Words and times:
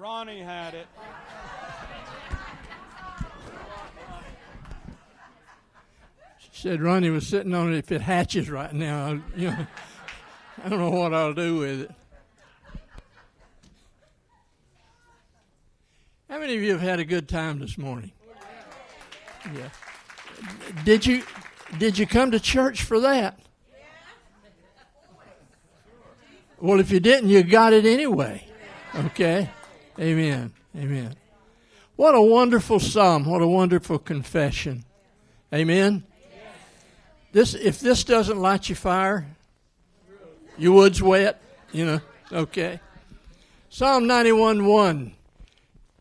Ronnie 0.00 0.40
had 0.40 0.72
it. 0.72 0.86
She 6.38 6.48
said 6.52 6.80
Ronnie 6.80 7.10
was 7.10 7.26
sitting 7.26 7.52
on 7.52 7.74
it. 7.74 7.76
If 7.76 7.92
it 7.92 8.00
hatches 8.00 8.48
right 8.48 8.72
now, 8.72 9.20
you 9.36 9.50
know, 9.50 9.66
I 10.64 10.68
don't 10.70 10.78
know 10.78 10.88
what 10.88 11.12
I'll 11.12 11.34
do 11.34 11.58
with 11.58 11.82
it. 11.82 11.90
How 16.30 16.38
many 16.38 16.56
of 16.56 16.62
you 16.62 16.72
have 16.72 16.80
had 16.80 16.98
a 16.98 17.04
good 17.04 17.28
time 17.28 17.58
this 17.58 17.76
morning? 17.76 18.12
Yeah. 19.54 19.68
Did 20.82 21.04
you 21.04 21.24
did 21.76 21.98
you 21.98 22.06
come 22.06 22.30
to 22.30 22.40
church 22.40 22.84
for 22.84 23.00
that? 23.00 23.38
Well, 26.58 26.80
if 26.80 26.90
you 26.90 27.00
didn't, 27.00 27.28
you 27.28 27.42
got 27.42 27.74
it 27.74 27.84
anyway. 27.84 28.46
Okay? 28.94 29.50
Amen. 29.98 30.52
Amen. 30.76 31.14
What 31.96 32.14
a 32.14 32.22
wonderful 32.22 32.80
psalm. 32.80 33.24
What 33.24 33.42
a 33.42 33.46
wonderful 33.46 33.98
confession. 33.98 34.84
Amen. 35.52 36.04
This 37.32 37.54
if 37.54 37.80
this 37.80 38.04
doesn't 38.04 38.38
light 38.38 38.68
your 38.68 38.76
fire, 38.76 39.26
your 40.56 40.72
wood's 40.72 41.02
wet, 41.02 41.40
you 41.72 41.84
know. 41.84 42.00
Okay. 42.32 42.80
Psalm 43.68 44.06
91 44.06 44.64
1. 44.64 45.12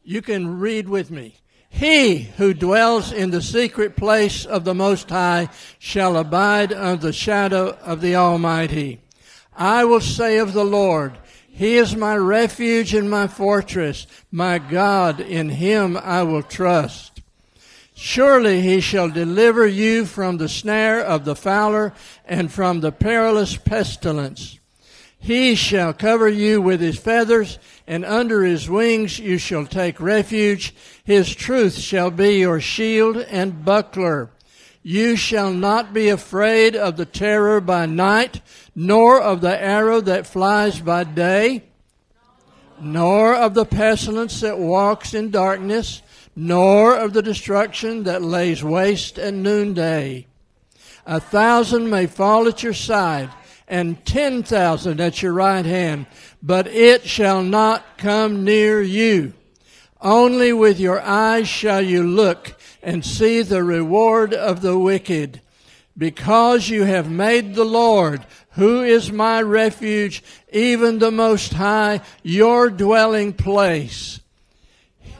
You 0.04 0.22
can 0.22 0.60
read 0.60 0.90
with 0.90 1.12
me. 1.12 1.36
He 1.70 2.18
who 2.38 2.54
dwells 2.54 3.12
in 3.12 3.30
the 3.30 3.42
secret 3.42 3.96
place 3.96 4.44
of 4.44 4.64
the 4.64 4.74
Most 4.74 5.10
High 5.10 5.50
shall 5.78 6.18
abide 6.18 6.74
under 6.74 7.08
the 7.08 7.14
shadow 7.14 7.78
of 7.84 8.02
the 8.02 8.16
Almighty. 8.16 9.02
I 9.56 9.86
will 9.86 10.02
say 10.02 10.40
of 10.40 10.54
the 10.54 10.64
Lord, 10.64 11.18
He 11.60 11.76
is 11.76 11.94
my 11.94 12.16
refuge 12.16 12.94
and 12.94 13.10
my 13.10 13.28
fortress, 13.28 14.08
my 14.32 14.60
God, 14.60 15.20
in 15.20 15.50
Him 15.50 15.98
I 15.98 16.24
will 16.24 16.42
trust. 16.42 17.20
Surely 17.94 18.62
He 18.62 18.80
shall 18.80 19.10
deliver 19.10 19.68
you 19.68 20.06
from 20.06 20.38
the 20.38 20.48
snare 20.48 21.02
of 21.02 21.26
the 21.26 21.36
fowler 21.36 21.92
and 22.24 22.50
from 22.50 22.80
the 22.80 22.94
perilous 22.94 23.58
pestilence. 23.58 24.58
He 25.20 25.54
shall 25.56 25.92
cover 25.92 26.30
you 26.30 26.62
with 26.62 26.80
his 26.80 26.98
feathers, 26.98 27.60
and 27.86 28.06
under 28.06 28.44
his 28.44 28.70
wings 28.70 29.20
you 29.20 29.38
shall 29.38 29.66
take 29.66 30.00
refuge. 30.00 30.74
His 31.04 31.36
truth 31.36 31.78
shall 31.78 32.10
be 32.10 32.40
your 32.40 32.62
shield 32.62 33.18
and 33.18 33.66
buckler. 33.66 34.30
You 34.90 35.18
shall 35.18 35.54
not 35.54 35.94
be 35.94 36.10
afraid 36.10 36.76
of 36.76 36.98
the 36.98 37.06
terror 37.06 37.62
by 37.62 37.86
night, 37.86 38.42
nor 38.74 39.22
of 39.22 39.40
the 39.40 39.62
arrow 39.62 40.02
that 40.02 40.26
flies 40.26 40.80
by 40.80 41.04
day, 41.04 41.66
nor 42.82 43.36
of 43.36 43.54
the 43.54 43.66
pestilence 43.66 44.42
that 44.42 44.58
walks 44.58 45.14
in 45.14 45.30
darkness, 45.30 46.02
nor 46.36 46.96
of 46.96 47.14
the 47.14 47.22
destruction 47.22 48.02
that 48.06 48.24
lays 48.24 48.64
waste 48.64 49.20
at 49.20 49.36
noonday. 49.36 50.26
A 51.06 51.20
thousand 51.20 51.92
may 51.92 52.08
fall 52.08 52.48
at 52.48 52.64
your 52.64 52.74
side 52.74 53.30
and 53.68 54.04
ten 54.08 54.42
thousand 54.42 55.00
at 55.00 55.22
your 55.22 55.34
right 55.34 55.66
hand, 55.66 56.08
but 56.42 56.66
it 56.66 57.04
shall 57.04 57.44
not 57.44 58.00
come 58.00 58.44
near 58.44 58.82
you. 58.82 59.34
Only 60.02 60.54
with 60.54 60.80
your 60.80 61.02
eyes 61.02 61.48
shall 61.48 61.82
you 61.82 62.04
look 62.04 62.58
and 62.82 63.06
see 63.06 63.42
the 63.42 63.64
reward 63.64 64.34
of 64.34 64.62
the 64.62 64.78
wicked. 64.78 65.42
Because 65.98 66.70
you 66.70 66.86
have 66.86 67.12
made 67.12 67.56
the 67.56 67.66
Lord, 67.66 68.26
who 68.52 68.82
is 68.82 69.12
my 69.12 69.42
refuge, 69.42 70.24
even 70.54 71.00
the 71.00 71.12
Most 71.12 71.54
High, 71.54 72.00
your 72.24 72.70
dwelling 72.70 73.34
place. 73.34 74.22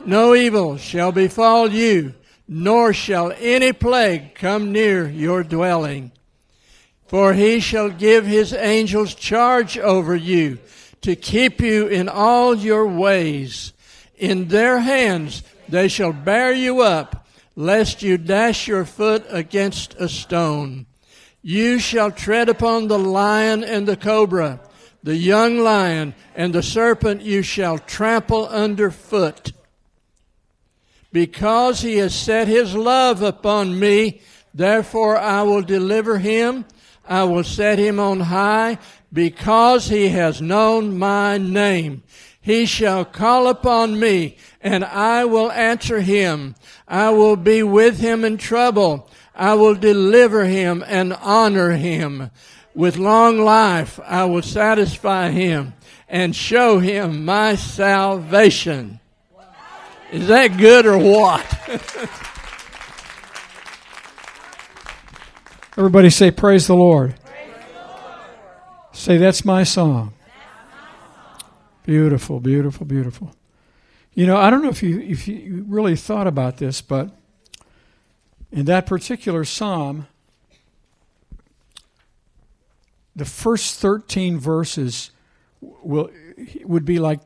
No 0.06 0.34
evil 0.34 0.78
shall 0.78 1.12
befall 1.12 1.70
you, 1.70 2.14
nor 2.48 2.94
shall 2.94 3.34
any 3.38 3.74
plague 3.74 4.34
come 4.36 4.72
near 4.72 5.10
your 5.10 5.44
dwelling. 5.44 6.14
For 7.08 7.34
he 7.34 7.60
shall 7.60 7.90
give 7.90 8.26
his 8.26 8.54
angels 8.54 9.14
charge 9.16 9.78
over 9.78 10.16
you 10.16 10.60
to 11.02 11.16
keep 11.16 11.60
you 11.60 11.88
in 11.88 12.08
all 12.08 12.56
your 12.56 12.88
ways. 12.88 13.74
In 14.20 14.50
their 14.50 14.80
hands 14.80 15.44
they 15.70 15.88
shall 15.88 16.12
bear 16.12 16.52
you 16.52 16.82
up, 16.82 17.26
lest 17.56 18.04
you 18.04 18.18
dash 18.18 18.68
your 18.68 18.86
foot 18.86 19.26
against 19.30 19.96
a 19.96 20.10
stone. 20.10 20.86
You 21.42 21.80
shall 21.80 22.12
tread 22.12 22.50
upon 22.50 22.88
the 22.90 23.00
lion 23.00 23.64
and 23.64 23.88
the 23.88 23.96
cobra, 23.96 24.60
the 25.02 25.16
young 25.16 25.58
lion 25.60 26.14
and 26.36 26.54
the 26.54 26.62
serpent 26.62 27.22
you 27.22 27.42
shall 27.42 27.80
trample 27.80 28.48
under 28.50 28.92
foot. 28.92 29.54
Because 31.14 31.82
he 31.82 31.98
has 31.98 32.14
set 32.14 32.50
his 32.50 32.76
love 32.76 33.22
upon 33.22 33.80
me, 33.80 34.22
therefore 34.54 35.18
I 35.18 35.44
will 35.44 35.62
deliver 35.62 36.18
him. 36.18 36.66
I 37.08 37.24
will 37.24 37.46
set 37.46 37.80
him 37.80 38.00
on 38.00 38.20
high 38.20 38.78
because 39.12 39.88
he 39.88 40.10
has 40.10 40.42
known 40.42 41.00
my 41.00 41.38
name. 41.38 42.04
He 42.42 42.66
shall 42.66 43.06
call 43.06 43.48
upon 43.48 44.00
me 44.00 44.38
and 44.62 44.84
I 44.84 45.26
will 45.26 45.52
answer 45.52 46.02
him. 46.02 46.56
I 46.88 47.10
will 47.10 47.36
be 47.36 47.64
with 47.64 48.00
him 48.00 48.24
in 48.24 48.38
trouble. 48.38 49.10
I 49.36 49.54
will 49.54 49.76
deliver 49.76 50.46
him 50.46 50.84
and 50.88 51.14
honor 51.14 51.72
him. 51.72 52.32
With 52.74 52.98
long 52.98 53.40
life 53.40 54.00
I 54.06 54.26
will 54.26 54.42
satisfy 54.42 55.30
him 55.30 55.74
and 56.08 56.36
show 56.36 56.80
him 56.80 57.26
my 57.26 57.56
salvation. 57.56 59.00
Is 60.12 60.28
that 60.28 60.58
good 60.58 60.86
or 60.88 60.98
what? 60.98 61.46
Everybody 65.78 66.10
say, 66.10 66.32
Praise 66.32 66.68
the 66.68 66.76
Lord. 66.76 67.16
Praise 67.24 67.54
the 67.72 67.80
Lord. 67.80 68.20
Say, 68.92 69.18
That's 69.18 69.46
my 69.46 69.64
song. 69.64 70.14
Beautiful, 71.86 72.40
beautiful, 72.40 72.86
beautiful. 72.86 73.36
You 74.14 74.28
know, 74.28 74.38
I 74.38 74.50
don't 74.50 74.62
know 74.62 74.70
if 74.70 74.84
you, 74.84 75.00
if 75.00 75.28
you 75.28 75.66
really 75.68 75.96
thought 75.96 76.28
about 76.28 76.58
this, 76.58 76.82
but 76.82 77.12
in 78.52 78.66
that 78.66 78.86
particular 78.86 79.46
psalm, 79.46 80.08
the 83.16 83.26
first 83.26 83.80
13 83.80 84.40
verses 84.40 85.12
will, 85.62 86.10
would 86.64 86.86
be 86.86 87.00
like 87.00 87.22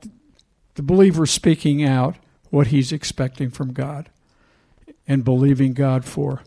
the 0.75 0.83
believer 0.83 1.25
speaking 1.25 1.83
out 1.83 2.15
what 2.49 2.67
he's 2.67 2.91
expecting 2.91 3.49
from 3.49 3.73
God 3.73 4.09
and 5.07 5.23
believing 5.23 5.73
God 5.73 6.05
for. 6.05 6.43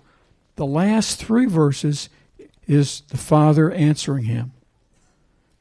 The 0.57 0.67
last 0.67 1.19
three 1.23 1.47
verses 1.47 2.09
is 2.67 3.03
the 3.09 3.19
Father 3.19 3.71
answering 3.71 4.25
him. 4.25 4.53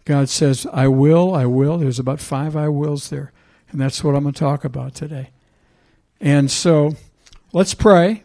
God 0.06 0.30
says, 0.30 0.68
I 0.72 0.88
will, 0.88 1.34
I 1.34 1.46
will. 1.48 1.80
There's 1.80 2.00
about 2.00 2.20
five 2.20 2.56
I 2.56 2.70
wills 2.70 3.10
there. 3.10 3.32
And 3.72 3.82
that's 3.82 4.04
what 4.04 4.16
I'm 4.16 4.24
going 4.24 4.34
to 4.34 4.40
talk 4.40 4.64
about 4.64 4.94
today. 4.94 5.32
And 6.22 6.50
so 6.50 6.96
let's 7.52 7.74
pray. 7.74 8.24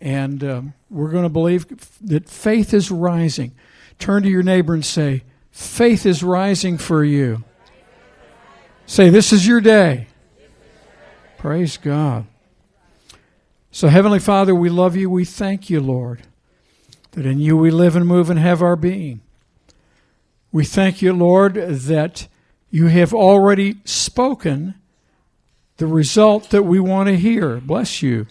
And 0.00 0.44
um, 0.44 0.74
we're 0.90 1.10
going 1.10 1.22
to 1.22 1.30
believe 1.30 1.66
that 2.02 2.28
faith 2.28 2.74
is 2.74 2.90
rising. 2.90 3.54
Turn 3.98 4.24
to 4.24 4.28
your 4.28 4.42
neighbor 4.42 4.74
and 4.74 4.84
say, 4.84 5.22
Faith 5.50 6.04
is 6.04 6.22
rising 6.22 6.76
for 6.76 7.02
you. 7.02 7.42
Say, 8.84 9.08
This 9.08 9.32
is 9.32 9.46
your 9.46 9.60
day. 9.60 10.08
Praise 11.38 11.78
God. 11.78 12.26
So, 13.70 13.88
Heavenly 13.88 14.18
Father, 14.18 14.54
we 14.54 14.68
love 14.68 14.96
you. 14.96 15.08
We 15.08 15.24
thank 15.24 15.70
you, 15.70 15.80
Lord, 15.80 16.22
that 17.12 17.24
in 17.24 17.38
you 17.38 17.56
we 17.56 17.70
live 17.70 17.96
and 17.96 18.06
move 18.06 18.28
and 18.28 18.38
have 18.38 18.60
our 18.60 18.76
being. 18.76 19.20
We 20.52 20.64
thank 20.64 21.02
you, 21.02 21.12
Lord, 21.12 21.54
that 21.54 22.28
you 22.70 22.86
have 22.86 23.12
already 23.12 23.76
spoken 23.84 24.74
the 25.76 25.86
result 25.86 26.50
that 26.50 26.62
we 26.62 26.80
want 26.80 27.08
to 27.08 27.16
hear. 27.16 27.60
Bless 27.60 28.02
you. 28.02 28.26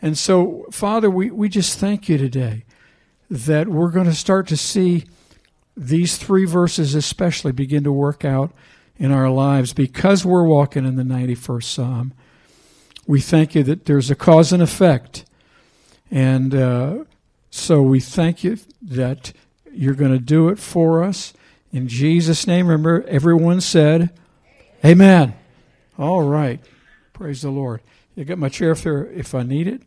And 0.00 0.16
so, 0.16 0.66
Father, 0.70 1.10
we, 1.10 1.30
we 1.30 1.48
just 1.48 1.78
thank 1.78 2.08
you 2.08 2.18
today 2.18 2.64
that 3.30 3.68
we're 3.68 3.90
going 3.90 4.06
to 4.06 4.14
start 4.14 4.46
to 4.48 4.56
see 4.56 5.04
these 5.76 6.16
three 6.16 6.44
verses, 6.44 6.94
especially, 6.94 7.52
begin 7.52 7.84
to 7.84 7.92
work 7.92 8.24
out 8.24 8.52
in 8.96 9.12
our 9.12 9.30
lives 9.30 9.72
because 9.72 10.24
we're 10.24 10.46
walking 10.46 10.86
in 10.86 10.96
the 10.96 11.02
91st 11.02 11.64
Psalm 11.64 12.12
we 13.06 13.20
thank 13.20 13.54
you 13.54 13.62
that 13.64 13.86
there's 13.86 14.10
a 14.10 14.14
cause 14.14 14.52
and 14.52 14.62
effect. 14.62 15.24
And 16.10 16.54
uh, 16.54 17.04
so 17.50 17.82
we 17.82 18.00
thank 18.00 18.44
you 18.44 18.58
that 18.80 19.32
you're 19.72 19.94
going 19.94 20.12
to 20.12 20.18
do 20.18 20.48
it 20.48 20.58
for 20.58 21.02
us. 21.02 21.32
In 21.72 21.88
Jesus' 21.88 22.46
name, 22.46 22.66
remember, 22.66 23.04
everyone 23.08 23.60
said, 23.60 24.10
Amen. 24.84 25.34
All 25.98 26.22
right. 26.22 26.60
Praise 27.12 27.42
the 27.42 27.50
Lord. 27.50 27.80
You 28.14 28.24
got 28.24 28.38
my 28.38 28.48
chair 28.48 28.74
there 28.74 29.06
if 29.06 29.34
I 29.34 29.42
need 29.42 29.66
it, 29.66 29.82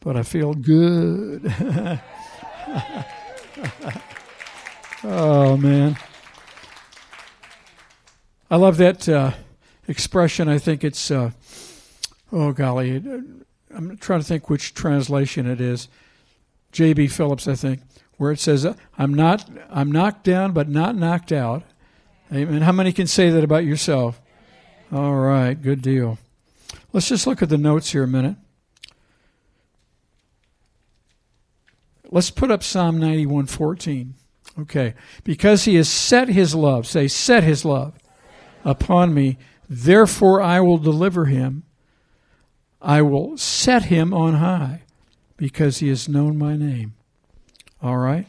but 0.00 0.16
I 0.16 0.22
feel 0.22 0.54
good. 0.54 1.42
oh, 5.04 5.56
man. 5.56 5.96
I 8.50 8.56
love 8.56 8.76
that. 8.76 9.08
Uh, 9.08 9.32
expression. 9.88 10.48
I 10.48 10.58
think 10.58 10.84
it's, 10.84 11.10
uh, 11.10 11.30
oh 12.32 12.52
golly, 12.52 12.96
I'm 12.96 13.96
trying 13.98 14.20
to 14.20 14.26
think 14.26 14.48
which 14.48 14.74
translation 14.74 15.46
it 15.46 15.60
is. 15.60 15.88
J.B. 16.72 17.08
Phillips, 17.08 17.46
I 17.46 17.54
think, 17.54 17.80
where 18.16 18.32
it 18.32 18.40
says, 18.40 18.66
"I'm 18.98 19.14
not, 19.14 19.48
I'm 19.70 19.90
knocked 19.90 20.24
down, 20.24 20.52
but 20.52 20.68
not 20.68 20.96
knocked 20.96 21.32
out." 21.32 21.62
Amen. 22.32 22.62
How 22.62 22.72
many 22.72 22.92
can 22.92 23.06
say 23.06 23.30
that 23.30 23.44
about 23.44 23.64
yourself? 23.64 24.20
All 24.92 25.14
right, 25.14 25.54
good 25.54 25.82
deal. 25.82 26.18
Let's 26.92 27.08
just 27.08 27.26
look 27.26 27.42
at 27.42 27.48
the 27.48 27.58
notes 27.58 27.90
here 27.90 28.04
a 28.04 28.08
minute. 28.08 28.36
Let's 32.10 32.30
put 32.30 32.50
up 32.50 32.62
Psalm 32.62 32.98
91:14. 32.98 34.14
Okay. 34.60 34.94
Because 35.24 35.64
he 35.64 35.74
has 35.76 35.88
set 35.88 36.28
his 36.28 36.54
love, 36.54 36.86
say 36.86 37.08
set 37.08 37.42
his 37.42 37.64
love 37.64 37.94
upon 38.64 39.12
me, 39.12 39.36
therefore 39.68 40.40
I 40.40 40.60
will 40.60 40.78
deliver 40.78 41.24
him. 41.24 41.64
I 42.80 43.02
will 43.02 43.36
set 43.36 43.86
him 43.86 44.12
on 44.14 44.34
high 44.34 44.82
because 45.36 45.78
he 45.78 45.88
has 45.88 46.08
known 46.08 46.38
my 46.38 46.56
name. 46.56 46.94
All 47.84 47.98
right? 47.98 48.26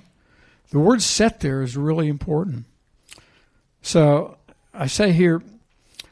The 0.72 0.80
word 0.80 1.02
set 1.02 1.40
there 1.40 1.62
is 1.62 1.78
really 1.78 2.10
important. 2.10 2.66
So 3.82 4.38
I 4.74 4.88
say 4.88 5.14
here 5.14 5.42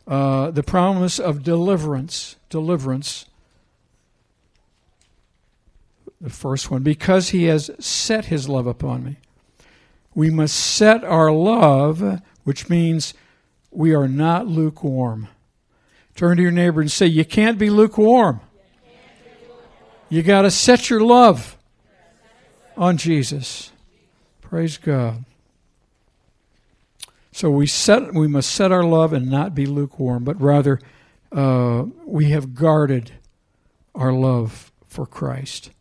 uh, 0.07 0.51
the 0.51 0.63
promise 0.63 1.19
of 1.19 1.43
deliverance, 1.43 2.37
deliverance 2.49 3.25
the 6.21 6.29
first 6.29 6.71
one, 6.71 6.83
because 6.83 7.29
he 7.29 7.43
has 7.45 7.69
set 7.79 8.25
his 8.25 8.47
love 8.47 8.65
upon 8.65 9.03
me. 9.03 9.17
We 10.15 10.29
must 10.29 10.55
set 10.55 11.03
our 11.03 11.29
love, 11.29 12.21
which 12.45 12.69
means 12.69 13.13
we 13.71 13.93
are 13.93 14.07
not 14.07 14.47
lukewarm. 14.47 15.27
Turn 16.15 16.37
to 16.37 16.43
your 16.43 16.51
neighbor 16.51 16.79
and 16.79 16.89
say, 16.89 17.07
You 17.07 17.25
can't 17.25 17.57
be 17.57 17.69
lukewarm. 17.69 18.39
You 20.07 20.23
got 20.23 20.43
to 20.43 20.51
set 20.51 20.89
your 20.89 21.01
love 21.01 21.57
on 22.77 22.97
Jesus. 22.97 23.71
Praise 24.41 24.77
God. 24.77 25.25
So 27.31 27.49
we 27.49 27.65
set 27.65 28.13
we 28.13 28.27
must 28.27 28.51
set 28.51 28.71
our 28.71 28.83
love 28.83 29.13
and 29.13 29.29
not 29.29 29.55
be 29.55 29.65
lukewarm, 29.65 30.23
but 30.23 30.39
rather 30.39 30.79
uh, 31.31 31.85
we 32.05 32.29
have 32.29 32.53
guarded 32.53 33.13
our 33.95 34.11
love 34.11 34.71
for 34.87 35.05
Christ 35.05 35.71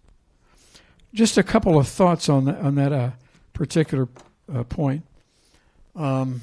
just 1.14 1.36
a 1.36 1.42
couple 1.42 1.78
of 1.78 1.88
thoughts 1.88 2.28
on 2.28 2.46
that, 2.46 2.58
on 2.60 2.74
that 2.76 2.92
uh, 2.92 3.10
particular 3.52 4.08
uh, 4.52 4.64
point. 4.64 5.04
Um, 5.94 6.42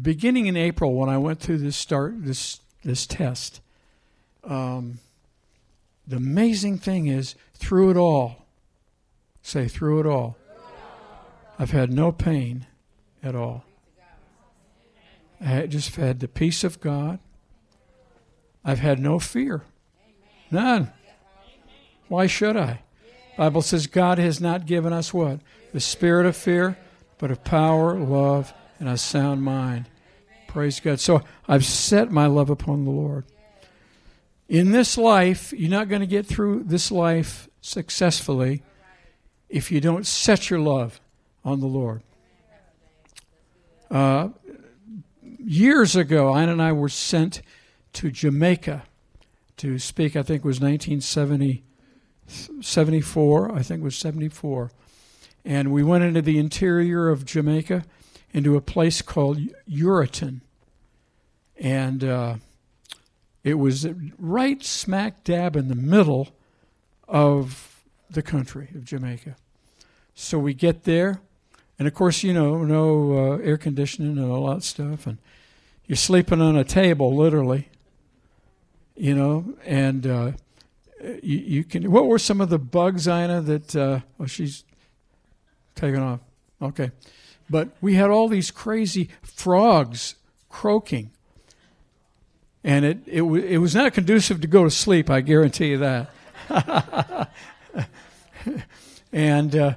beginning 0.00 0.46
in 0.46 0.56
April, 0.56 0.94
when 0.94 1.08
I 1.08 1.18
went 1.18 1.40
through 1.40 1.58
this 1.58 1.76
start 1.76 2.24
this 2.24 2.60
this 2.84 3.06
test, 3.06 3.60
um, 4.44 4.98
the 6.10 6.16
amazing 6.16 6.78
thing 6.78 7.06
is 7.06 7.36
through 7.54 7.90
it 7.90 7.96
all. 7.96 8.46
Say 9.42 9.68
through 9.68 10.00
it 10.00 10.06
all. 10.06 10.36
I've 11.58 11.70
had 11.70 11.92
no 11.92 12.10
pain 12.10 12.66
at 13.22 13.36
all. 13.36 13.64
I 15.40 15.66
just 15.66 15.94
had 15.94 16.18
the 16.20 16.26
peace 16.26 16.64
of 16.64 16.80
God. 16.80 17.20
I've 18.64 18.80
had 18.80 18.98
no 18.98 19.18
fear. 19.18 19.62
None. 20.50 20.92
Why 22.08 22.26
should 22.26 22.56
I? 22.56 22.82
Bible 23.36 23.62
says 23.62 23.86
God 23.86 24.18
has 24.18 24.40
not 24.40 24.66
given 24.66 24.92
us 24.92 25.14
what? 25.14 25.40
The 25.72 25.80
spirit 25.80 26.26
of 26.26 26.36
fear, 26.36 26.76
but 27.18 27.30
of 27.30 27.44
power, 27.44 27.98
love, 27.98 28.52
and 28.80 28.88
a 28.88 28.98
sound 28.98 29.42
mind. 29.42 29.88
Praise 30.48 30.80
God. 30.80 30.98
So 30.98 31.22
I've 31.46 31.64
set 31.64 32.10
my 32.10 32.26
love 32.26 32.50
upon 32.50 32.84
the 32.84 32.90
Lord. 32.90 33.24
In 34.50 34.72
this 34.72 34.98
life, 34.98 35.52
you're 35.52 35.70
not 35.70 35.88
going 35.88 36.00
to 36.00 36.08
get 36.08 36.26
through 36.26 36.64
this 36.64 36.90
life 36.90 37.48
successfully 37.60 38.64
if 39.48 39.70
you 39.70 39.80
don't 39.80 40.04
set 40.04 40.50
your 40.50 40.58
love 40.58 41.00
on 41.44 41.60
the 41.60 41.68
Lord. 41.68 42.02
Uh, 43.88 44.30
years 45.22 45.94
ago, 45.94 46.34
Anna 46.34 46.50
and 46.50 46.60
I 46.60 46.72
were 46.72 46.88
sent 46.88 47.42
to 47.92 48.10
Jamaica 48.10 48.82
to 49.58 49.78
speak, 49.78 50.16
I 50.16 50.22
think 50.24 50.40
it 50.40 50.48
was 50.48 50.60
1970. 50.60 51.62
74, 52.60 53.54
I 53.54 53.62
think 53.62 53.82
it 53.82 53.84
was 53.84 53.96
74. 53.96 54.72
And 55.44 55.72
we 55.72 55.84
went 55.84 56.02
into 56.02 56.22
the 56.22 56.38
interior 56.38 57.08
of 57.08 57.24
Jamaica 57.24 57.84
into 58.32 58.56
a 58.56 58.60
place 58.60 59.00
called 59.00 59.38
Uriton. 59.68 60.40
And 61.56 62.02
uh, 62.02 62.36
it 63.42 63.54
was 63.54 63.86
right 64.18 64.62
smack 64.62 65.24
dab 65.24 65.56
in 65.56 65.68
the 65.68 65.74
middle 65.74 66.28
of 67.08 67.82
the 68.10 68.22
country 68.22 68.68
of 68.74 68.84
Jamaica. 68.84 69.36
So 70.14 70.38
we 70.38 70.54
get 70.54 70.84
there, 70.84 71.20
and 71.78 71.88
of 71.88 71.94
course, 71.94 72.22
you 72.22 72.34
know, 72.34 72.62
no 72.64 73.12
uh, 73.12 73.36
air 73.38 73.56
conditioning 73.56 74.18
and 74.18 74.30
all 74.30 74.48
that 74.48 74.62
stuff, 74.62 75.06
and 75.06 75.18
you're 75.86 75.96
sleeping 75.96 76.40
on 76.40 76.56
a 76.56 76.64
table, 76.64 77.16
literally, 77.16 77.68
you 78.94 79.14
know, 79.14 79.54
and 79.64 80.06
uh, 80.06 80.32
you, 81.22 81.38
you, 81.38 81.64
can. 81.64 81.90
What 81.90 82.06
were 82.06 82.18
some 82.18 82.40
of 82.40 82.50
the 82.50 82.58
bugs, 82.58 83.08
Ina? 83.08 83.40
That 83.40 83.74
uh, 83.74 84.00
oh, 84.18 84.26
she's 84.26 84.64
taken 85.74 86.00
off. 86.00 86.20
Okay, 86.60 86.90
but 87.48 87.70
we 87.80 87.94
had 87.94 88.10
all 88.10 88.28
these 88.28 88.50
crazy 88.50 89.08
frogs 89.22 90.16
croaking, 90.48 91.10
and 92.62 92.84
it 92.84 92.98
it, 93.06 93.22
it 93.22 93.58
was 93.58 93.74
not 93.74 93.92
conducive 93.92 94.40
to 94.40 94.46
go 94.46 94.64
to 94.64 94.70
sleep. 94.70 95.10
I 95.10 95.20
guarantee 95.20 95.70
you 95.70 95.78
that. 95.78 96.10
and 99.12 99.56
uh, 99.56 99.74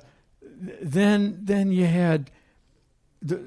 then 0.81 1.39
then 1.41 1.71
you 1.71 1.85
had 1.85 2.31
the 3.21 3.41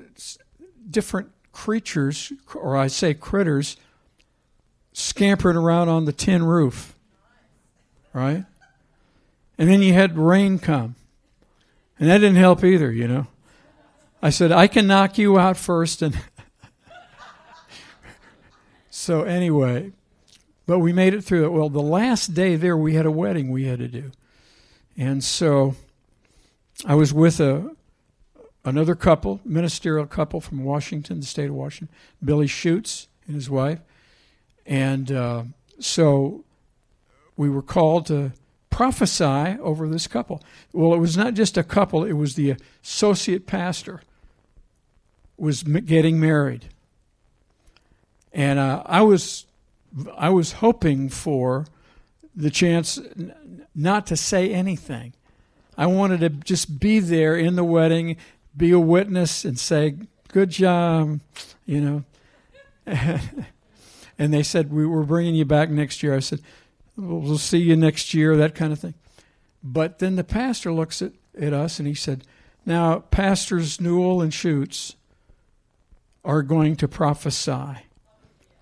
different 0.89 1.31
creatures, 1.53 2.33
or 2.55 2.77
I 2.77 2.87
say 2.87 3.15
critters, 3.15 3.77
scampering 4.93 5.57
around 5.57 5.89
on 5.89 6.05
the 6.05 6.13
tin 6.13 6.45
roof 6.45 6.97
right? 8.17 8.45
And 9.59 9.69
then 9.69 9.83
you 9.83 9.93
had 9.93 10.17
rain 10.17 10.59
come. 10.59 10.97
And 11.99 12.09
that 12.09 12.19
didn't 12.19 12.37
help 12.37 12.65
either, 12.65 12.91
you 12.91 13.07
know. 13.07 13.27
I 14.23 14.31
said, 14.31 14.51
I 14.51 14.67
can 14.67 14.87
knock 14.87 15.19
you 15.19 15.39
out 15.39 15.59
first. 15.59 16.01
And 16.01 16.19
so, 19.07 19.23
anyway, 19.23 19.93
but 20.67 20.81
we 20.81 20.93
made 20.93 21.15
it 21.15 21.23
through 21.23 21.45
it. 21.45 21.53
Well, 21.53 21.69
the 21.69 21.81
last 21.81 22.35
day 22.35 22.57
there, 22.57 22.77
we 22.77 22.95
had 22.95 23.07
a 23.07 23.11
wedding 23.13 23.53
we 23.53 23.67
had 23.67 23.79
to 23.79 23.87
do. 23.87 24.11
And 24.97 25.23
so 25.23 25.77
I 26.85 26.97
was 26.97 27.15
with 27.15 27.39
a 27.39 27.71
another 28.65 28.97
couple, 28.97 29.41
ministerial 29.45 30.07
couple 30.07 30.41
from 30.41 30.65
Washington, 30.65 31.21
the 31.21 31.27
state 31.27 31.51
of 31.51 31.55
Washington, 31.55 31.95
Billy 32.25 32.49
Schutz 32.49 33.07
and 33.29 33.37
his 33.37 33.49
wife. 33.49 33.79
And 34.67 35.13
uh, 35.13 35.45
so 35.79 36.45
we 37.37 37.49
were 37.49 37.63
called 37.63 38.07
to 38.07 38.33
prophesy 38.71 39.57
over 39.61 39.87
this 39.89 40.09
couple. 40.09 40.43
Well, 40.73 40.95
it 40.95 40.99
was 40.99 41.17
not 41.17 41.35
just 41.35 41.57
a 41.57 41.63
couple, 41.63 42.05
it 42.05 42.15
was 42.15 42.35
the 42.35 42.57
associate 42.83 43.47
pastor 43.47 44.03
was 45.37 45.63
getting 45.63 46.19
married. 46.19 46.71
And 48.37 48.59
uh, 48.59 48.83
I 48.85 49.01
was 49.01 49.47
I 50.17 50.29
was 50.29 50.53
hoping 50.53 51.09
for 51.09 51.67
the 52.37 52.51
chance 52.51 53.01
not 53.75 54.07
to 54.09 54.17
say 54.17 54.53
anything. 54.53 55.15
I 55.79 55.87
wanted 55.87 56.21
to 56.21 56.29
just 56.29 56.79
be 56.79 57.01
there 57.01 57.35
in 57.35 57.57
the 57.57 57.65
wedding, 57.65 58.19
be 58.55 58.73
a 58.73 58.79
witness 58.79 59.45
and 59.47 59.59
say, 59.59 59.97
"Good 60.29 60.51
job," 60.51 61.21
you 61.65 61.81
know. 61.81 62.05
and 64.19 64.33
they 64.33 64.43
said, 64.43 64.71
"We 64.71 64.85
were 64.87 65.05
bringing 65.05 65.35
you 65.35 65.47
back 65.47 65.71
next 65.71 66.03
year." 66.03 66.15
I 66.15 66.21
said, 66.21 66.41
we'll 66.97 67.39
see 67.39 67.59
you 67.59 67.77
next 67.77 68.15
year, 68.15 68.37
that 68.37 68.55
kind 68.55 68.73
of 68.73 68.79
thing. 68.79 68.95
But 69.63 69.99
then 69.99 70.17
the 70.17 70.25
pastor 70.25 70.73
looks 70.73 71.03
at, 71.03 71.13
at 71.39 71.53
us 71.53 71.79
and 71.79 71.89
he 71.89 71.95
said, 71.95 72.25
Now, 72.65 73.01
Pastors 73.01 73.81
Newell 73.81 74.23
and 74.23 74.33
Schutz 74.33 74.95
are 76.25 76.43
going 76.43 76.77
to 76.77 76.89
prophesy 76.89 77.86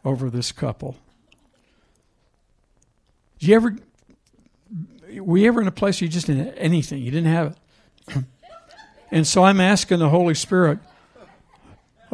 over 0.05 0.31
this 0.31 0.53
couple. 0.53 0.97
Did 3.39 3.49
you 3.49 3.57
ever, 3.57 3.77
were 5.21 5.39
you 5.39 5.49
ever 5.49 5.61
in 5.61 5.69
a 5.69 5.73
place 5.73 6.01
where 6.01 6.07
you 6.07 6.13
just 6.13 6.27
didn't 6.27 6.55
anything? 6.55 7.03
You 7.03 7.11
didn't 7.11 7.33
have 7.33 7.57
it. 8.09 8.25
and 9.11 9.27
so 9.27 9.45
I'm 9.45 9.61
asking 9.61 9.99
the 9.99 10.09
Holy 10.09 10.35
Spirit, 10.35 10.79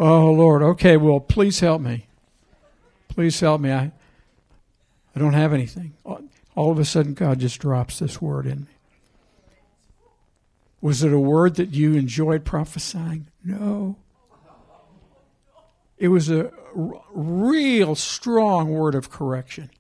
Oh, 0.03 0.33
Lord, 0.33 0.63
okay, 0.63 0.97
well, 0.97 1.21
please 1.21 1.61
help 1.61 1.83
me. 1.83 2.07
Please 3.09 3.39
help 3.39 3.61
me. 3.61 3.71
I, 3.71 3.93
I 5.15 5.19
don't 5.19 5.35
have 5.35 5.53
anything. 5.53 5.93
All 6.57 6.71
of 6.71 6.79
a 6.79 6.87
sudden, 6.87 7.13
God 7.13 7.39
just 7.41 7.61
drops 7.61 7.99
this 7.99 8.21
word 8.21 8.47
in 8.47 8.61
me. 8.61 8.67
Was 10.81 11.03
it 11.03 11.13
a 11.13 11.19
word 11.19 11.57
that 11.57 11.75
you 11.75 11.97
enjoyed 11.97 12.47
prophesying? 12.47 13.27
No. 13.45 13.97
it 15.99 16.09
was 16.09 16.31
a 16.31 16.51
r- 16.77 17.03
real 17.13 17.95
strong 17.95 18.71
word 18.71 18.95
of 18.95 19.11
correction. 19.11 19.71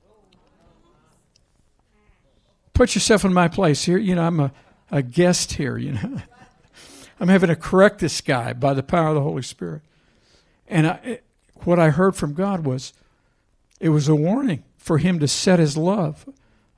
Put 2.73 2.94
yourself 2.94 3.25
in 3.25 3.32
my 3.32 3.49
place 3.49 3.85
here. 3.85 3.99
You 3.99 4.14
know, 4.14 4.23
I'm 4.23 4.40
a, 4.40 4.52
a 4.90 5.02
guest 5.02 5.54
here, 5.54 5.76
you 5.76 5.92
know. 5.92 6.23
I'm 7.20 7.28
having 7.28 7.49
to 7.49 7.56
correct 7.56 7.99
this 7.99 8.20
guy 8.23 8.54
by 8.54 8.73
the 8.73 8.82
power 8.82 9.09
of 9.09 9.14
the 9.14 9.20
Holy 9.20 9.42
Spirit. 9.42 9.82
And 10.66 10.87
I, 10.87 11.20
what 11.64 11.78
I 11.78 11.90
heard 11.90 12.16
from 12.16 12.32
God 12.32 12.64
was 12.64 12.94
it 13.78 13.90
was 13.90 14.09
a 14.09 14.14
warning 14.14 14.64
for 14.78 14.99
him 14.99 15.18
to 15.18 15.28
set 15.28 15.59
his 15.59 15.76
love 15.76 16.26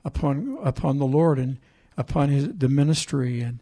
upon 0.03 0.57
upon 0.61 0.97
the 0.97 1.05
Lord 1.05 1.39
and 1.39 1.59
upon 1.95 2.29
his 2.29 2.49
the 2.49 2.67
ministry 2.67 3.41
and 3.41 3.59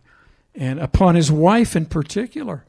and 0.55 0.79
upon 0.79 1.15
his 1.15 1.31
wife 1.31 1.75
in 1.75 1.85
particular. 1.85 2.65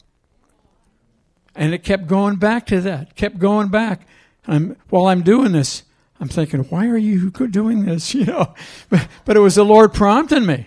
And 1.55 1.75
it 1.75 1.85
kept 1.85 2.07
going 2.07 2.37
back 2.37 2.67
to 2.67 2.81
that, 2.83 3.15
kept 3.15 3.39
going 3.39 3.69
back. 3.69 4.07
I'm, 4.47 4.77
while 4.89 5.07
I'm 5.07 5.23
doing 5.23 5.53
this, 5.53 5.83
I'm 6.21 6.29
thinking, 6.29 6.61
why 6.65 6.87
are 6.87 6.97
you 6.97 7.31
doing 7.31 7.85
this? 7.85 8.15
You 8.23 8.27
know, 8.27 8.55
but, 8.89 9.09
but 9.25 9.37
it 9.37 9.41
was 9.41 9.57
the 9.57 9.65
Lord 9.65 9.93
prompting 9.93 10.47
me. 10.47 10.67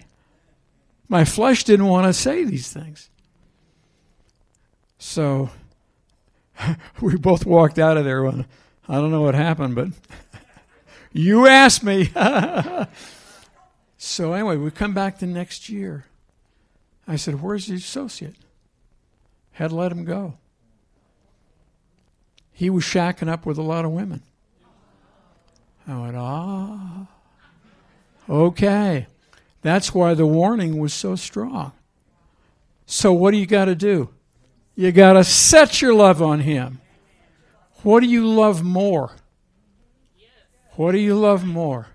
My 1.08 1.24
flesh 1.24 1.64
didn't 1.64 1.88
want 1.88 2.08
to 2.08 2.14
say 2.14 2.44
these 2.44 2.72
things. 2.72 3.10
So 4.98 5.50
we 7.02 7.16
both 7.16 7.46
walked 7.46 7.80
out 7.80 7.98
of 7.98 8.06
there. 8.06 8.24
When, 8.24 8.46
I 8.88 8.96
don't 8.96 9.12
know 9.12 9.22
what 9.22 9.36
happened, 9.36 9.76
but 9.76 9.90
you 11.12 11.48
asked 11.48 11.84
me. 11.84 12.12
so 13.98 14.34
anyway, 14.34 14.58
we 14.58 14.72
come 14.72 14.94
back 14.94 15.20
the 15.20 15.28
next 15.28 15.70
year. 15.70 16.06
I 17.08 17.16
said, 17.16 17.42
Where's 17.42 17.68
the 17.68 17.76
associate? 17.76 18.36
Had 19.54 19.70
to 19.70 19.76
let 19.76 19.92
him 19.92 20.04
go. 20.06 20.38
He 22.56 22.70
was 22.70 22.86
shacking 22.86 23.28
up 23.28 23.46
with 23.46 23.58
a 23.58 23.62
lot 23.62 23.84
of 23.84 23.92
women. 23.92 24.24
I 25.86 26.00
went, 26.00 26.16
Ah, 26.16 27.08
okay. 28.30 29.08
That's 29.62 29.94
why 29.94 30.14
the 30.14 30.26
warning 30.26 30.80
was 30.80 30.94
so 30.94 31.18
strong. 31.18 31.74
So, 32.86 33.12
what 33.12 33.32
do 33.32 33.38
you 33.38 33.46
got 33.46 33.66
to 33.66 33.76
do? 33.76 34.10
You 34.74 34.94
got 34.94 35.14
to 35.14 35.26
set 35.26 35.82
your 35.82 35.94
love 35.94 36.22
on 36.22 36.40
Him. 36.40 36.80
What 37.84 38.00
do 38.00 38.08
you 38.08 38.26
love 38.26 38.64
more? 38.64 39.12
What 40.78 40.94
do 40.94 40.98
you 40.98 41.16
love 41.16 41.44
more? 41.44 41.88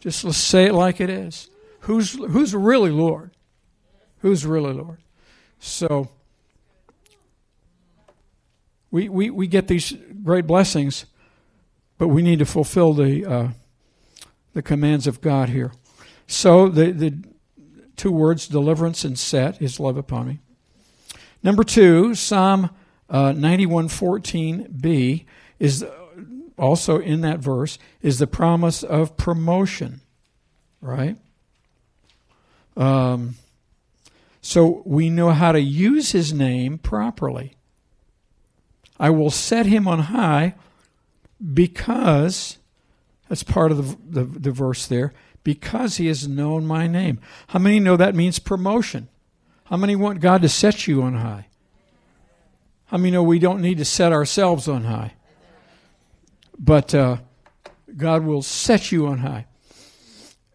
Just 0.00 0.24
let's 0.24 0.36
say 0.36 0.66
it 0.66 0.74
like 0.74 1.00
it 1.00 1.10
is. 1.10 1.48
Who's, 1.82 2.14
who's 2.14 2.56
really 2.56 2.90
Lord? 2.90 3.30
Who's 4.18 4.44
really 4.44 4.72
Lord? 4.72 4.98
So 5.60 6.08
we, 8.90 9.08
we, 9.08 9.30
we 9.30 9.46
get 9.46 9.68
these 9.68 9.92
great 10.22 10.46
blessings, 10.46 11.06
but 11.98 12.08
we 12.08 12.22
need 12.22 12.38
to 12.38 12.46
fulfill 12.46 12.94
the, 12.94 13.24
uh, 13.24 13.48
the 14.54 14.62
commands 14.62 15.06
of 15.06 15.20
God 15.20 15.50
here. 15.50 15.72
So 16.26 16.68
the, 16.68 16.92
the 16.92 17.14
two 17.96 18.12
words, 18.12 18.48
deliverance 18.48 19.04
and 19.04 19.18
set, 19.18 19.56
his 19.56 19.78
love 19.78 19.96
upon 19.96 20.28
me. 20.28 20.38
Number 21.42 21.64
two, 21.64 22.14
Psalm 22.14 22.70
uh, 23.10 23.32
91.14b 23.32 25.24
is 25.58 25.84
also 26.58 26.98
in 26.98 27.20
that 27.22 27.38
verse, 27.38 27.78
is 28.02 28.18
the 28.18 28.26
promise 28.26 28.82
of 28.82 29.16
promotion, 29.16 30.00
right? 30.80 31.16
Um, 32.76 33.36
so 34.40 34.82
we 34.84 35.10
know 35.10 35.30
how 35.30 35.52
to 35.52 35.60
use 35.60 36.12
his 36.12 36.32
name 36.32 36.78
properly. 36.78 37.57
I 38.98 39.10
will 39.10 39.30
set 39.30 39.66
him 39.66 39.86
on 39.86 40.00
high 40.00 40.54
because, 41.54 42.58
that's 43.28 43.42
part 43.42 43.70
of 43.70 43.76
the, 44.12 44.22
the, 44.22 44.38
the, 44.38 44.50
verse 44.50 44.86
there, 44.86 45.14
because 45.44 45.96
he 45.96 46.08
has 46.08 46.26
known 46.26 46.66
my 46.66 46.86
name. 46.86 47.20
How 47.48 47.58
many 47.58 47.78
know 47.78 47.96
that 47.96 48.14
means 48.14 48.38
promotion? 48.38 49.08
How 49.64 49.76
many 49.76 49.94
want 49.94 50.20
God 50.20 50.42
to 50.42 50.48
set 50.48 50.86
you 50.86 51.02
on 51.02 51.16
high? 51.16 51.46
How 52.86 52.96
many 52.96 53.10
know 53.10 53.22
we 53.22 53.38
don't 53.38 53.60
need 53.60 53.78
to 53.78 53.84
set 53.84 54.12
ourselves 54.12 54.66
on 54.66 54.84
high? 54.84 55.14
But 56.58 56.94
uh, 56.94 57.18
God 57.96 58.24
will 58.24 58.42
set 58.42 58.90
you 58.90 59.06
on 59.06 59.18
high. 59.18 59.46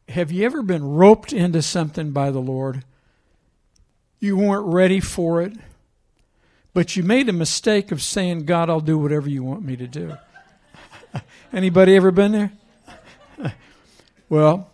Have 0.10 0.32
you 0.32 0.46
ever 0.46 0.62
been 0.62 0.84
roped 0.84 1.32
into 1.32 1.62
something 1.62 2.12
by 2.12 2.32
the 2.32 2.42
Lord? 2.42 2.84
You 4.20 4.38
weren't 4.38 4.74
ready 4.74 5.00
for 5.00 5.42
it, 5.42 5.54
but 6.74 6.96
you 6.96 7.04
made 7.04 7.30
a 7.30 7.34
mistake 7.34 7.92
of 7.92 8.02
saying, 8.02 8.46
God, 8.46 8.70
I'll 8.70 8.80
do 8.80 8.98
whatever 8.98 9.30
you 9.30 9.44
want 9.44 9.64
me 9.64 9.76
to 9.76 9.88
do. 9.88 10.16
Anybody 11.54 11.96
ever 11.96 12.12
been 12.12 12.32
there? 12.32 12.52
well, 14.30 14.72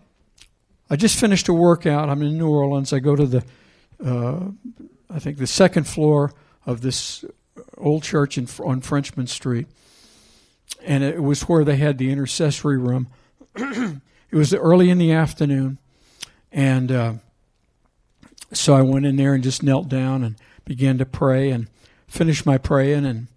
I 0.90 0.96
just 0.96 1.20
finished 1.20 1.50
a 1.50 1.54
workout. 1.54 2.10
I'm 2.10 2.22
in 2.22 2.38
New 2.38 2.50
Orleans. 2.50 2.94
I 2.94 3.00
go 3.00 3.16
to 3.16 3.26
the, 3.26 3.44
uh, 4.04 4.40
I 5.10 5.20
think, 5.20 5.38
the 5.38 5.48
second 5.48 5.86
floor 5.86 6.34
of 6.66 6.82
this 6.82 7.26
old 7.78 8.04
church 8.04 8.38
in, 8.38 8.48
on 8.64 8.80
Frenchmen 8.80 9.28
Street. 9.28 9.68
And 10.82 11.04
it 11.04 11.22
was 11.22 11.44
where 11.44 11.66
they 11.66 11.76
had 11.76 11.98
the 11.98 12.12
intercessory 12.12 12.78
room. 12.78 13.08
it 13.56 14.02
was 14.32 14.54
early 14.54 14.90
in 14.90 15.00
the 15.00 15.12
afternoon. 15.12 15.78
And 16.52 16.92
uh, 16.92 17.14
so 18.54 18.74
I 18.74 18.82
went 18.82 19.06
in 19.06 19.18
there 19.18 19.34
and 19.34 19.44
just 19.44 19.62
knelt 19.62 19.90
down 19.90 20.24
and 20.24 20.36
began 20.70 21.00
to 21.00 21.06
pray 21.06 21.50
and 21.50 21.68
finished 22.08 22.46
my 22.46 22.60
praying 22.60 23.04
and 23.04 23.28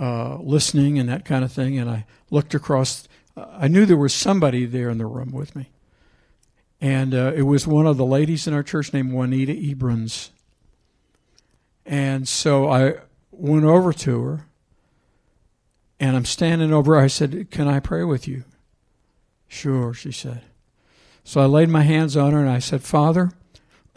uh, 0.00 0.36
listening 0.36 0.96
and 0.96 1.08
that 1.08 1.24
kind 1.24 1.44
of 1.44 1.50
thing. 1.50 1.76
And 1.76 1.90
I 1.90 2.06
looked 2.30 2.54
across. 2.54 3.08
I 3.36 3.66
knew 3.66 3.84
there 3.84 3.96
was 3.96 4.14
somebody 4.14 4.64
there 4.64 4.88
in 4.88 4.98
the 4.98 5.06
room 5.06 5.32
with 5.32 5.56
me. 5.56 5.70
And 6.80 7.14
uh, 7.14 7.32
it 7.34 7.42
was 7.42 7.66
one 7.66 7.88
of 7.88 7.96
the 7.96 8.04
ladies 8.04 8.46
in 8.46 8.54
our 8.54 8.62
church 8.62 8.92
named 8.92 9.12
Juanita 9.12 9.52
Ebrons. 9.52 10.30
And 11.84 12.28
so 12.28 12.70
I 12.70 12.98
went 13.32 13.64
over 13.64 13.92
to 13.92 14.22
her 14.22 14.46
and 15.98 16.16
I'm 16.16 16.24
standing 16.24 16.72
over 16.72 16.94
her. 16.94 17.00
I 17.00 17.08
said, 17.08 17.50
Can 17.50 17.66
I 17.66 17.80
pray 17.80 18.04
with 18.04 18.28
you? 18.28 18.44
Sure, 19.48 19.92
she 19.92 20.12
said. 20.12 20.42
So 21.24 21.40
I 21.40 21.46
laid 21.46 21.70
my 21.70 21.82
hands 21.82 22.16
on 22.16 22.34
her 22.34 22.38
and 22.38 22.48
I 22.48 22.60
said, 22.60 22.82
Father, 22.82 23.32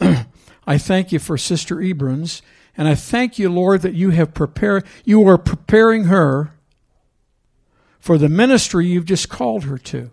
I 0.00 0.78
thank 0.78 1.12
you 1.12 1.20
for 1.20 1.38
Sister 1.38 1.76
Ebrons, 1.76 2.42
and 2.76 2.88
I 2.88 2.94
thank 2.94 3.38
you, 3.38 3.50
Lord, 3.50 3.82
that 3.82 3.94
you 3.94 4.10
have 4.10 4.34
prepared 4.34 4.84
you 5.04 5.26
are 5.28 5.38
preparing 5.38 6.04
her 6.04 6.54
for 8.00 8.18
the 8.18 8.28
ministry 8.28 8.86
you've 8.86 9.04
just 9.04 9.28
called 9.28 9.64
her 9.64 9.78
to. 9.78 10.10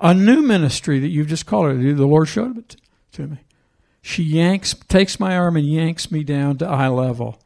A 0.00 0.12
new 0.12 0.42
ministry 0.42 0.98
that 0.98 1.08
you've 1.08 1.28
just 1.28 1.46
called 1.46 1.66
her 1.66 1.80
to. 1.80 1.94
The 1.94 2.06
Lord 2.06 2.28
showed 2.28 2.58
it 2.58 2.76
to 3.12 3.28
me. 3.28 3.38
She 4.02 4.24
yanks, 4.24 4.74
takes 4.88 5.20
my 5.20 5.36
arm 5.36 5.56
and 5.56 5.66
yanks 5.66 6.10
me 6.10 6.24
down 6.24 6.58
to 6.58 6.66
eye 6.66 6.88
level 6.88 7.40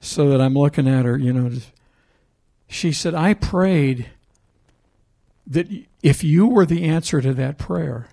so 0.00 0.30
that 0.30 0.40
I'm 0.40 0.54
looking 0.54 0.86
at 0.86 1.04
her, 1.04 1.18
you 1.18 1.32
know. 1.32 1.50
She 2.68 2.92
said, 2.92 3.14
I 3.14 3.34
prayed 3.34 4.10
that 5.46 5.68
if 6.02 6.22
you 6.22 6.46
were 6.46 6.64
the 6.64 6.84
answer 6.84 7.20
to 7.20 7.34
that 7.34 7.58
prayer, 7.58 8.08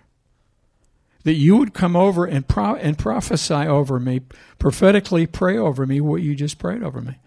that 1.25 1.33
you 1.33 1.57
would 1.57 1.73
come 1.73 1.95
over 1.95 2.25
and, 2.25 2.47
pro- 2.47 2.75
and 2.75 2.99
prophesy 2.99 3.55
over 3.55 3.99
me, 3.99 4.21
prophetically 4.59 5.25
pray 5.25 5.57
over 5.57 5.87
me 5.87 5.99
what 5.99 6.21
you 6.21 6.35
just 6.35 6.59
prayed 6.59 6.83
over 6.83 7.01
me. 7.01 7.17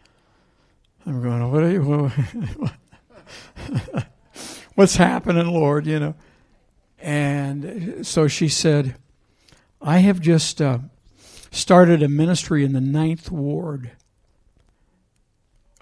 I'm 1.05 1.21
going, 1.21 1.51
what 1.51 1.65
are 1.65 1.71
you, 1.71 2.13
what, 2.57 4.07
what's 4.77 4.97
happening, 4.97 5.49
Lord, 5.49 5.85
you 5.87 5.99
know? 5.99 6.15
And 7.01 8.07
so 8.07 8.29
she 8.29 8.49
said, 8.49 8.95
I 9.83 9.99
have 9.99 10.21
just 10.21 10.63
uh, 10.63 10.79
started 11.51 12.01
a 12.01 12.09
ministry 12.09 12.65
in 12.65 12.75
the 12.75 12.81
Ninth 12.81 13.33
Ward 13.33 13.91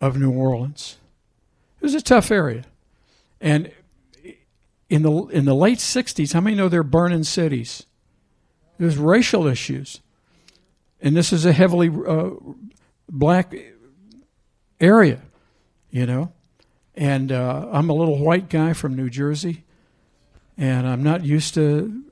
of 0.01 0.19
New 0.19 0.31
Orleans. 0.33 0.97
It 1.81 1.85
was 1.85 1.95
a 1.95 2.01
tough 2.01 2.31
area. 2.31 2.65
And 3.43 3.73
in 4.89 5.03
the 5.03 5.13
in 5.27 5.45
the 5.45 5.55
late 5.55 5.79
60s, 5.79 6.33
how 6.33 6.41
many 6.41 6.57
know 6.57 6.71
they're 6.71 6.83
burning 6.83 7.25
cities? 7.25 7.85
There's 8.79 8.97
racial 8.97 9.47
issues. 9.47 10.01
And 11.01 11.17
this 11.17 11.33
is 11.33 11.45
a 11.45 11.53
heavily 11.53 11.89
uh, 11.89 12.31
black 13.09 13.55
area, 14.81 15.21
you 15.91 16.07
know. 16.07 16.33
And 16.95 17.31
uh, 17.31 17.69
I'm 17.71 17.91
a 17.91 17.93
little 17.93 18.19
white 18.19 18.49
guy 18.49 18.73
from 18.73 18.97
New 18.97 19.11
Jersey, 19.11 19.65
and 20.57 20.89
I'm 20.89 21.03
not 21.03 21.25
used 21.25 21.53
to 21.55 22.05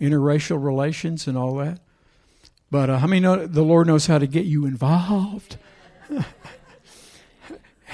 interracial 0.00 0.62
relations 0.62 1.26
and 1.26 1.36
all 1.36 1.56
that. 1.56 1.80
But 2.70 2.88
uh, 2.88 2.98
how 2.98 3.06
many 3.06 3.20
know 3.20 3.46
the 3.46 3.62
Lord 3.62 3.86
knows 3.86 4.06
how 4.06 4.18
to 4.18 4.26
get 4.26 4.46
you 4.46 4.64
involved? 4.64 5.58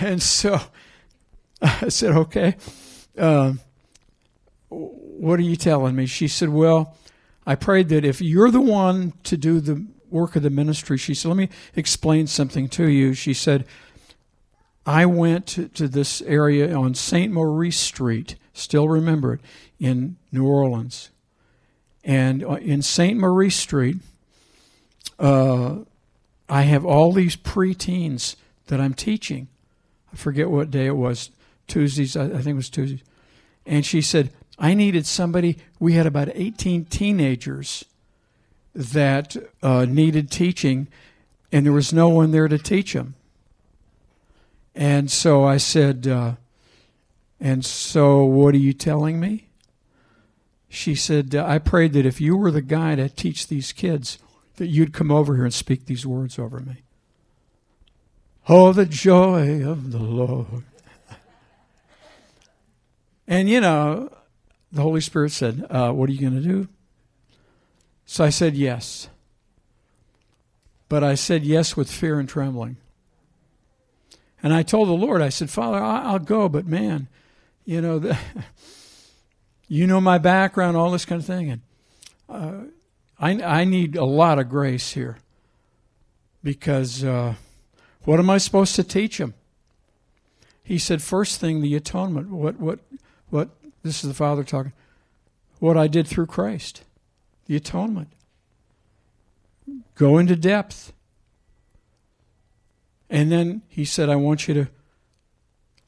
And 0.01 0.23
so 0.23 0.59
I 1.63 1.89
said, 1.89 2.13
okay, 2.17 2.57
uh, 3.19 3.53
what 4.69 5.39
are 5.39 5.43
you 5.43 5.57
telling 5.57 5.95
me? 5.95 6.07
She 6.07 6.27
said, 6.27 6.49
well, 6.49 6.97
I 7.47 7.55
prayed 7.55 7.89
that 7.89 8.05
if 8.05 8.21
you're 8.21 8.51
the 8.51 8.61
one 8.61 9.15
to 9.25 9.37
do 9.37 9.61
the 9.61 9.87
work 10.11 10.37
of 10.37 10.43
the 10.43 10.51
ministry, 10.51 10.99
she 10.99 11.15
said, 11.15 11.29
let 11.29 11.37
me 11.37 11.49
explain 11.75 12.27
something 12.27 12.69
to 12.71 12.89
you. 12.89 13.15
She 13.15 13.33
said, 13.33 13.65
I 14.87 15.07
went 15.07 15.47
to, 15.47 15.89
this 15.89 16.23
area 16.23 16.75
on 16.75 16.95
St. 16.95 17.33
Maurice 17.33 17.79
Street, 17.79 18.37
still 18.53 18.89
remember 18.89 19.35
it, 19.35 19.41
in 19.79 20.17
New 20.33 20.47
Orleans. 20.47 21.11
And 22.03 22.43
uh, 22.43 22.55
in 22.55 22.83
St. 22.83 23.19
Maurice 23.19 23.57
Street, 23.57 23.97
uh, 25.19 25.81
I 26.49 26.63
have 26.63 26.85
all 26.85 27.13
these 27.13 27.37
preteens 27.37 28.37
that 28.67 28.81
I'm 28.81 28.95
teaching. 28.95 29.49
I 30.13 30.17
forget 30.17 30.51
what 30.51 30.71
day 30.71 30.87
it 30.87 30.97
was, 30.97 31.31
Tuesdays, 31.69 32.17
I 32.17 32.29
think 32.29 32.47
it 32.49 32.55
was 32.55 32.71
Tuesdays. 32.71 33.05
And 33.67 33.87
she 33.87 34.03
said, 34.03 34.31
I 34.61 34.75
needed 34.75 35.07
somebody, 35.07 35.57
we 35.79 35.95
had 35.95 36.07
about 36.07 36.29
18 36.35 36.85
teenagers 36.85 37.87
that 38.75 39.35
uh, 39.63 39.87
needed 39.87 40.31
teaching, 40.31 40.87
and 41.51 41.65
there 41.65 41.73
was 41.73 41.95
no 41.95 42.11
one 42.11 42.31
there 42.31 42.47
to 42.47 42.59
teach 42.59 42.93
them. 42.93 43.15
And 44.75 45.11
so 45.11 45.45
I 45.45 45.57
said, 45.57 46.07
uh, 46.07 46.35
And 47.41 47.65
so 47.65 48.23
what 48.23 48.55
are 48.55 48.59
you 48.59 48.75
telling 48.75 49.19
me? 49.19 49.47
She 50.69 50.95
said, 50.95 51.35
I 51.35 51.59
prayed 51.59 51.95
that 51.95 52.07
if 52.07 52.21
you 52.21 52.37
were 52.37 52.51
the 52.51 52.63
guy 52.63 52.95
to 52.95 53.09
teach 53.09 53.49
these 53.49 53.73
kids, 53.73 54.19
that 54.57 54.69
you'd 54.69 54.93
come 54.93 55.11
over 55.11 55.37
here 55.37 55.45
and 55.45 55.55
speak 55.55 55.87
these 55.87 56.07
words 56.07 56.39
over 56.39 56.61
me. 56.61 56.83
Oh, 58.47 58.73
the 58.73 58.87
joy 58.87 59.67
of 59.67 59.91
the 59.91 59.99
Lord. 59.99 60.65
and 63.27 63.49
you 63.49 63.61
know, 63.61 64.11
the 64.73 64.83
Holy 64.83 65.01
Spirit 65.01 65.33
said, 65.33 65.67
uh, 65.71 65.93
What 65.93 66.09
are 66.09 66.13
you 66.13 66.21
going 66.21 66.41
to 66.41 66.49
do? 66.49 66.69
So 68.05 68.25
I 68.25 68.31
said 68.31 68.57
yes. 68.57 69.09
But 70.89 71.05
I 71.05 71.15
said 71.15 71.45
yes 71.45 71.77
with 71.77 71.91
fear 71.91 72.19
and 72.19 72.29
trembling. 72.29 72.77
And 74.43 74.53
I 74.53 74.63
told 74.63 74.89
the 74.89 74.93
Lord, 74.93 75.23
I 75.23 75.29
said, 75.29 75.51
Father, 75.51 75.79
I'll 75.79 76.19
go, 76.19 76.49
but 76.49 76.67
man, 76.67 77.09
you 77.65 77.81
know, 77.81 77.99
the, 77.99 78.19
you 79.69 79.87
know 79.87 80.01
my 80.01 80.19
background, 80.19 80.77
all 80.77 80.91
this 80.91 81.05
kind 81.05 81.21
of 81.21 81.27
thing. 81.27 81.51
And 81.51 81.61
uh, 82.29 82.65
I, 83.19 83.61
I 83.61 83.65
need 83.65 83.97
a 83.97 84.05
lot 84.05 84.39
of 84.39 84.49
grace 84.49 84.93
here 84.93 85.19
because 86.43 87.05
uh, 87.05 87.35
what 88.05 88.19
am 88.19 88.31
I 88.31 88.39
supposed 88.39 88.75
to 88.77 88.83
teach 88.83 89.19
him? 89.19 89.35
He 90.65 90.79
said, 90.79 91.03
first 91.03 91.41
thing, 91.41 91.61
the 91.61 91.77
atonement. 91.77 92.31
What, 92.31 92.59
what, 92.59 92.79
what, 93.29 93.51
this 93.83 94.03
is 94.03 94.09
the 94.09 94.15
Father 94.15 94.45
talking, 94.45 94.73
what 95.59 95.77
I 95.77 95.87
did 95.87 96.07
through 96.07 96.27
Christ, 96.27 96.83
the 97.47 97.57
atonement. 97.57 98.09
Go 99.95 100.19
into 100.19 100.37
depth. 100.37 100.93
And 103.09 103.31
then 103.31 103.63
he 103.69 103.85
said, 103.85 104.09
I 104.09 104.17
want 104.17 104.49
you 104.49 104.55
to 104.55 104.69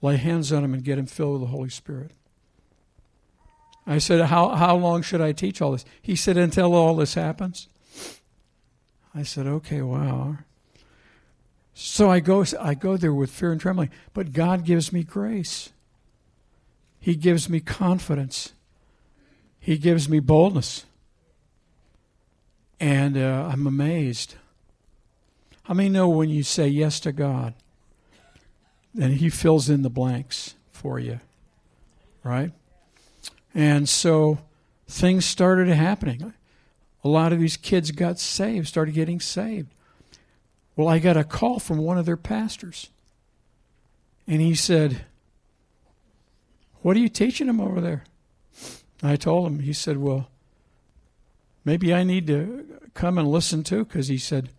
lay 0.01 0.17
hands 0.17 0.53
on 0.53 0.65
him 0.65 0.75
and 0.75 0.85
get 0.85 0.99
him 0.99 1.07
filled 1.07 1.41
with 1.41 1.43
the 1.43 1.57
Holy 1.57 1.71
Spirit. 1.71 2.11
I 3.87 3.99
said, 3.99 4.21
how, 4.27 4.51
how 4.51 4.77
long 4.77 5.03
should 5.03 5.21
I 5.21 5.33
teach 5.33 5.61
all 5.61 5.73
this? 5.73 5.85
He 6.01 6.15
said, 6.15 6.37
Until 6.37 6.75
all 6.75 6.95
this 6.95 7.15
happens. 7.15 7.69
I 9.15 9.23
said, 9.23 9.47
Okay, 9.47 9.83
wow. 9.83 10.39
So 11.75 12.11
I 12.11 12.21
go, 12.21 12.45
I 12.61 12.75
go 12.75 12.97
there 12.97 13.15
with 13.15 13.31
fear 13.31 13.51
and 13.51 13.61
trembling, 13.61 13.91
but 14.13 14.33
God 14.33 14.65
gives 14.65 14.93
me 14.93 15.03
grace. 15.03 15.72
He 17.03 17.17
gives 17.17 17.49
me 17.49 17.59
confidence. 17.59 18.53
He 19.59 19.77
gives 19.77 20.09
me 20.09 20.21
boldness. 20.21 20.87
And 22.79 23.19
uh, 23.19 23.51
I'm 23.53 23.67
amazed. 23.67 24.37
How 25.65 25.75
many 25.75 25.89
know 25.89 26.09
when 26.09 26.29
you 26.29 26.45
say 26.45 26.69
yes 26.69 27.01
to 27.01 27.11
God, 27.11 27.55
then 28.95 29.11
He 29.15 29.31
fills 29.31 29.69
in 29.69 29.83
the 29.83 29.91
blanks 29.91 30.55
for 30.71 31.01
you? 31.01 31.19
Right? 32.23 32.53
And 33.53 33.89
so 33.89 34.39
things 34.87 35.25
started 35.25 35.67
happening. 35.67 36.33
A 37.03 37.09
lot 37.09 37.33
of 37.33 37.41
these 37.41 37.57
kids 37.57 37.91
got 37.91 38.21
saved, 38.21 38.69
started 38.69 38.95
getting 38.95 39.19
saved. 39.19 39.75
Well, 40.77 40.87
I 40.87 41.01
got 41.01 41.17
a 41.17 41.25
call 41.25 41.59
from 41.59 41.79
one 41.79 41.99
of 41.99 42.07
their 42.07 42.17
pastors. 42.17 42.91
And 44.29 44.41
he 44.41 44.55
said, 44.55 45.05
What 46.83 46.97
are 46.97 47.01
you 47.01 47.09
teaching 47.09 47.47
them 47.47 47.61
over 47.61 47.81
there? 47.81 48.05
I 49.03 49.17
told 49.17 49.47
him, 49.47 49.61
he 49.61 49.73
said, 49.73 49.99
Well, 49.99 50.29
maybe 51.65 51.95
I 51.95 52.05
need 52.05 52.27
to 52.27 52.67
come 52.95 53.19
and 53.19 53.29
listen 53.29 53.63
too, 53.63 53.85
because 53.85 54.09
he 54.09 54.19
said, 54.19 54.51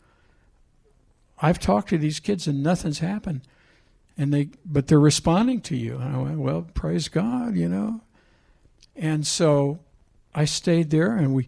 I've 1.42 1.60
talked 1.60 1.90
to 1.90 1.98
these 1.98 2.20
kids 2.20 2.48
and 2.48 2.64
nothing's 2.64 3.00
happened. 3.00 3.42
And 4.18 4.34
they 4.34 4.50
but 4.66 4.88
they're 4.88 5.00
responding 5.00 5.60
to 5.62 5.76
you. 5.76 5.98
And 5.98 6.16
I 6.16 6.20
went, 6.20 6.40
Well, 6.40 6.68
praise 6.74 7.10
God, 7.10 7.56
you 7.56 7.68
know. 7.68 8.02
And 8.96 9.26
so 9.28 9.80
I 10.34 10.46
stayed 10.46 10.90
there 10.92 11.16
and 11.16 11.34
we 11.34 11.48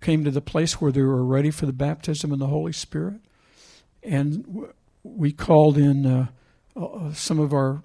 came 0.00 0.24
to 0.24 0.30
the 0.30 0.40
place 0.40 0.80
where 0.80 0.92
they 0.92 1.02
were 1.02 1.24
ready 1.24 1.50
for 1.50 1.66
the 1.66 1.72
baptism 1.72 2.32
in 2.32 2.38
the 2.38 2.46
Holy 2.46 2.72
Spirit. 2.72 3.20
And 4.02 4.66
we 5.02 5.32
called 5.32 5.78
in 5.78 6.06
uh, 6.06 6.26
uh, 6.76 7.12
some 7.12 7.38
of 7.38 7.52
our, 7.52 7.82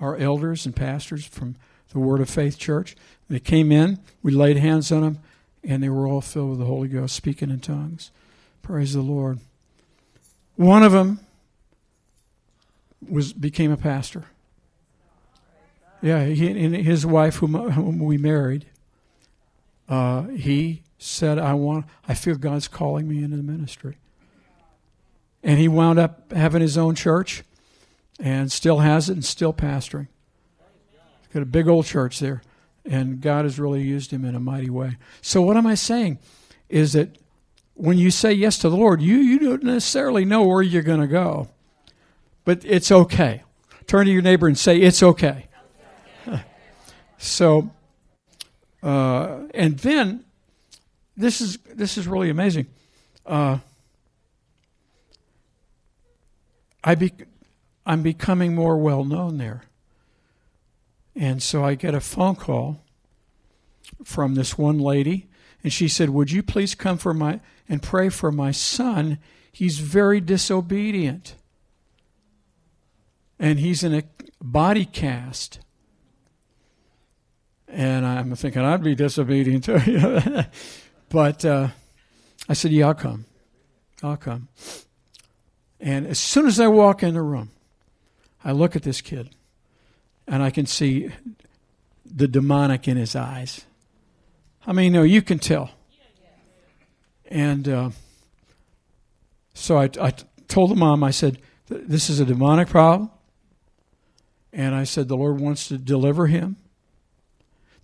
our 0.00 0.16
elders 0.16 0.66
and 0.66 0.74
pastors 0.74 1.24
from 1.24 1.56
the 1.92 1.98
Word 1.98 2.20
of 2.20 2.28
Faith 2.28 2.58
Church. 2.58 2.96
They 3.28 3.40
came 3.40 3.72
in, 3.72 3.98
we 4.22 4.32
laid 4.32 4.56
hands 4.56 4.92
on 4.92 5.02
them, 5.02 5.18
and 5.64 5.82
they 5.82 5.88
were 5.88 6.06
all 6.06 6.20
filled 6.20 6.50
with 6.50 6.58
the 6.60 6.64
Holy 6.66 6.88
Ghost, 6.88 7.14
speaking 7.14 7.50
in 7.50 7.60
tongues. 7.60 8.10
Praise 8.62 8.94
the 8.94 9.02
Lord. 9.02 9.40
One 10.56 10.82
of 10.82 10.92
them 10.92 11.20
was 13.08 13.32
became 13.32 13.70
a 13.70 13.76
pastor. 13.76 14.24
Yeah, 16.02 16.24
he, 16.24 16.48
and 16.48 16.74
his 16.74 17.06
wife, 17.06 17.36
whom, 17.36 17.54
whom 17.54 17.98
we 17.98 18.18
married, 18.18 18.66
uh, 19.88 20.22
he 20.24 20.82
said, 20.98 21.38
"I 21.38 21.54
want. 21.54 21.86
I 22.06 22.14
feel 22.14 22.36
God's 22.36 22.68
calling 22.68 23.08
me 23.08 23.22
into 23.22 23.36
the 23.36 23.42
ministry." 23.42 23.96
And 25.42 25.58
he 25.58 25.68
wound 25.68 25.98
up 25.98 26.32
having 26.32 26.60
his 26.60 26.76
own 26.76 26.94
church, 26.94 27.44
and 28.18 28.50
still 28.50 28.78
has 28.78 29.08
it, 29.08 29.14
and 29.14 29.24
still 29.24 29.52
pastoring. 29.52 30.08
Got 31.32 31.42
a 31.42 31.46
big 31.46 31.68
old 31.68 31.86
church 31.86 32.18
there, 32.18 32.42
and 32.84 33.20
God 33.20 33.44
has 33.44 33.58
really 33.58 33.82
used 33.82 34.10
him 34.10 34.24
in 34.24 34.34
a 34.34 34.40
mighty 34.40 34.70
way. 34.70 34.96
So, 35.20 35.42
what 35.42 35.56
am 35.56 35.66
I 35.66 35.74
saying? 35.74 36.18
Is 36.68 36.92
that 36.94 37.18
when 37.74 37.98
you 37.98 38.10
say 38.10 38.32
yes 38.32 38.58
to 38.58 38.68
the 38.68 38.76
Lord, 38.76 39.02
you 39.02 39.16
you 39.16 39.38
don't 39.38 39.62
necessarily 39.62 40.24
know 40.24 40.44
where 40.44 40.62
you're 40.62 40.82
going 40.82 41.00
to 41.00 41.06
go, 41.06 41.48
but 42.44 42.64
it's 42.64 42.90
okay. 42.90 43.42
Turn 43.86 44.06
to 44.06 44.12
your 44.12 44.22
neighbor 44.22 44.46
and 44.46 44.58
say, 44.58 44.78
"It's 44.78 45.02
okay." 45.02 45.46
So, 47.18 47.70
uh, 48.82 49.40
and 49.54 49.78
then 49.78 50.24
this 51.16 51.40
is 51.40 51.58
this 51.74 51.96
is 51.96 52.06
really 52.06 52.30
amazing. 52.30 52.66
Uh, 53.24 53.58
I 56.84 56.94
be, 56.94 57.12
I'm 57.84 58.02
becoming 58.02 58.54
more 58.54 58.76
well 58.76 59.04
known 59.04 59.38
there, 59.38 59.64
and 61.16 61.42
so 61.42 61.64
I 61.64 61.74
get 61.74 61.94
a 61.94 62.00
phone 62.00 62.36
call 62.36 62.82
from 64.04 64.34
this 64.34 64.58
one 64.58 64.78
lady, 64.78 65.28
and 65.62 65.72
she 65.72 65.88
said, 65.88 66.10
"Would 66.10 66.30
you 66.30 66.42
please 66.42 66.74
come 66.74 66.98
for 66.98 67.14
my 67.14 67.40
and 67.68 67.82
pray 67.82 68.08
for 68.08 68.30
my 68.30 68.50
son? 68.50 69.18
He's 69.50 69.78
very 69.78 70.20
disobedient, 70.20 71.34
and 73.38 73.58
he's 73.58 73.82
in 73.82 73.94
a 73.94 74.02
body 74.40 74.84
cast." 74.84 75.60
And 77.68 78.06
I'm 78.06 78.34
thinking 78.36 78.62
I'd 78.62 78.82
be 78.82 78.94
disobedient 78.94 79.64
too. 79.64 79.78
but 81.08 81.44
uh, 81.44 81.68
I 82.48 82.52
said, 82.52 82.72
Yeah, 82.72 82.88
I'll 82.88 82.94
come. 82.94 83.24
I'll 84.02 84.16
come. 84.16 84.48
And 85.80 86.06
as 86.06 86.18
soon 86.18 86.46
as 86.46 86.60
I 86.60 86.68
walk 86.68 87.02
in 87.02 87.14
the 87.14 87.22
room, 87.22 87.50
I 88.44 88.52
look 88.52 88.76
at 88.76 88.82
this 88.82 89.00
kid 89.00 89.30
and 90.26 90.42
I 90.42 90.50
can 90.50 90.66
see 90.66 91.10
the 92.04 92.28
demonic 92.28 92.88
in 92.88 92.96
his 92.96 93.14
eyes. 93.14 93.64
I 94.66 94.72
mean, 94.72 94.92
no, 94.92 95.02
you 95.02 95.22
can 95.22 95.38
tell. 95.38 95.70
And 97.28 97.68
uh, 97.68 97.90
so 99.54 99.78
I, 99.78 99.90
I 100.00 100.12
told 100.48 100.70
the 100.70 100.76
mom, 100.76 101.02
I 101.02 101.10
said, 101.10 101.38
This 101.68 102.08
is 102.08 102.20
a 102.20 102.24
demonic 102.24 102.68
problem. 102.68 103.10
And 104.52 104.74
I 104.74 104.84
said, 104.84 105.08
The 105.08 105.16
Lord 105.16 105.40
wants 105.40 105.68
to 105.68 105.78
deliver 105.78 106.26
him. 106.26 106.56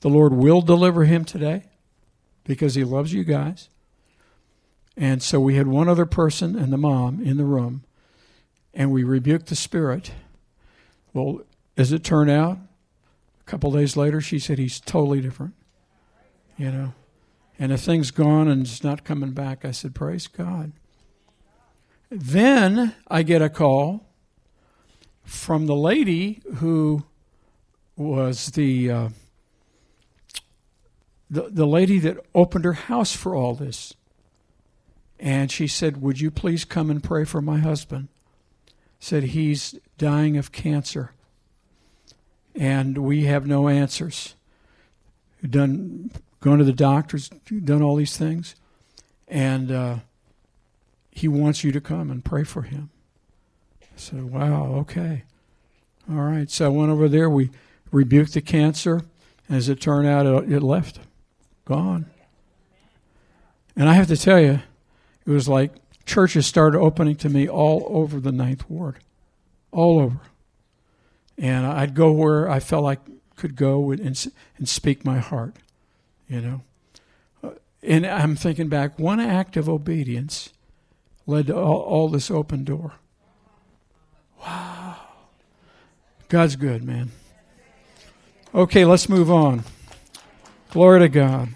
The 0.01 0.09
Lord 0.09 0.33
will 0.33 0.61
deliver 0.61 1.05
him 1.05 1.25
today 1.25 1.65
because 2.45 2.75
he 2.75 2.85
loves 2.85 3.13
you 3.13 3.25
guys. 3.25 3.69
And 4.97 5.23
so 5.23 5.41
we 5.41 5.55
had 5.55 5.67
one 5.67 5.89
other 5.89 6.07
person 6.07 6.57
and 6.57 6.73
the 6.73 6.77
mom 6.77 7.23
in 7.23 7.37
the 7.37 7.45
room, 7.45 7.85
and 8.75 8.91
we 8.91 9.05
rebuked 9.05 9.47
the 9.47 9.57
spirit. 9.57 10.13
Well, 11.13 11.43
as 11.77 11.93
it 11.93 12.05
turned 12.05 12.31
out, 12.31 12.59
a 13.41 13.45
couple 13.45 13.73
days 13.73 13.97
later, 13.97 14.21
she 14.21 14.39
said 14.39 14.59
he's 14.59 14.81
totally 14.81 15.21
different. 15.21 15.55
You 16.57 16.71
know, 16.71 16.95
and 17.59 17.73
the 17.73 17.79
thing's 17.79 18.11
gone 18.11 18.49
and 18.49 18.63
it's 18.63 18.85
not 18.85 19.05
coming 19.05 19.33
back. 19.33 19.65
I 19.65 19.71
said, 19.71 19.95
Praise 19.95 20.27
God. 20.27 20.73
Then 22.11 22.95
I 23.09 23.23
get 23.23 23.41
a 23.41 23.49
call, 23.49 24.07
from 25.25 25.67
the 25.67 25.77
lady 25.77 26.43
who 26.57 27.05
was 27.97 28.47
the 28.49 28.91
uh, 28.91 29.09
the 31.31 31.49
the 31.49 31.67
lady 31.67 31.99
that 32.01 32.19
opened 32.35 32.65
her 32.65 32.73
house 32.75 33.15
for 33.15 33.35
all 33.35 33.55
this. 33.55 33.95
And 35.19 35.51
she 35.51 35.67
said, 35.67 36.03
"Would 36.03 36.21
you 36.21 36.31
please 36.31 36.65
come 36.65 36.91
and 36.91 37.03
pray 37.03 37.25
for 37.25 37.41
my 37.41 37.59
husband?" 37.59 38.09
Said 38.99 39.25
he's 39.25 39.79
dying 39.99 40.37
of 40.37 40.53
cancer, 40.53 41.13
and 42.55 42.99
we 42.99 43.25
have 43.25 43.47
no 43.47 43.69
answers. 43.69 44.35
Done, 45.49 46.11
gone 46.41 46.59
to 46.59 46.65
the 46.65 46.73
doctors, 46.73 47.29
done 47.29 47.83
all 47.83 47.97
these 47.97 48.17
things, 48.17 48.55
and 49.27 49.71
uh, 49.73 49.97
he 51.11 51.29
wants 51.29 51.65
you 51.65 51.73
to 51.73 51.81
come 51.81 52.11
and 52.11 52.25
pray 52.25 52.45
for 52.45 52.63
him. 52.63 52.91
I 53.83 53.87
said, 53.97 54.25
"Wow, 54.25 54.75
okay, 54.81 55.25
all 56.09 56.17
right." 56.17 56.49
So 56.49 56.67
I 56.67 56.69
went 56.69 56.93
over 56.93 57.09
there. 57.09 57.29
We 57.29 57.51
rebuked 57.91 58.35
the 58.35 58.41
cancer. 58.41 59.03
and 59.49 59.57
As 59.57 59.69
it 59.69 59.81
turned 59.81 60.07
out, 60.07 60.27
it, 60.27 60.53
it 60.53 60.63
left, 60.63 61.01
gone. 61.65 62.07
And 63.75 63.89
I 63.89 63.95
have 63.95 64.09
to 64.09 64.17
tell 64.17 64.41
you, 64.41 64.61
it 65.27 65.31
was 65.31 65.49
like 65.49 65.73
churches 66.05 66.47
started 66.47 66.79
opening 66.79 67.17
to 67.17 67.29
me 67.29 67.49
all 67.49 67.87
over 67.89 68.21
the 68.21 68.33
Ninth 68.33 68.69
Ward, 68.69 68.99
all 69.71 69.99
over. 69.99 70.21
And 71.43 71.67
I'd 71.67 71.95
go 71.97 72.13
where 72.13 72.49
I 72.49 72.61
felt 72.61 72.85
like 72.85 73.01
could 73.35 73.57
go 73.57 73.91
and, 73.91 74.29
and 74.59 74.69
speak 74.69 75.05
my 75.05 75.19
heart, 75.19 75.57
you 76.29 76.41
know. 76.41 76.61
Uh, 77.43 77.51
and 77.83 78.07
I'm 78.07 78.37
thinking 78.37 78.69
back, 78.69 78.97
one 78.97 79.19
act 79.19 79.57
of 79.57 79.69
obedience 79.69 80.51
led 81.27 81.49
to 81.49 81.57
all, 81.57 81.81
all 81.81 82.09
this 82.09 82.31
open 82.31 82.63
door. 82.63 82.93
Wow. 84.41 84.99
God's 86.29 86.55
good, 86.55 86.85
man. 86.85 87.11
Okay, 88.55 88.85
let's 88.85 89.09
move 89.09 89.29
on. 89.29 89.65
Glory 90.71 91.01
to 91.01 91.09
God. 91.09 91.49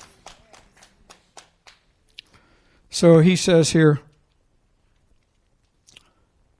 So 2.90 3.20
he 3.20 3.36
says 3.36 3.70
here, 3.70 4.00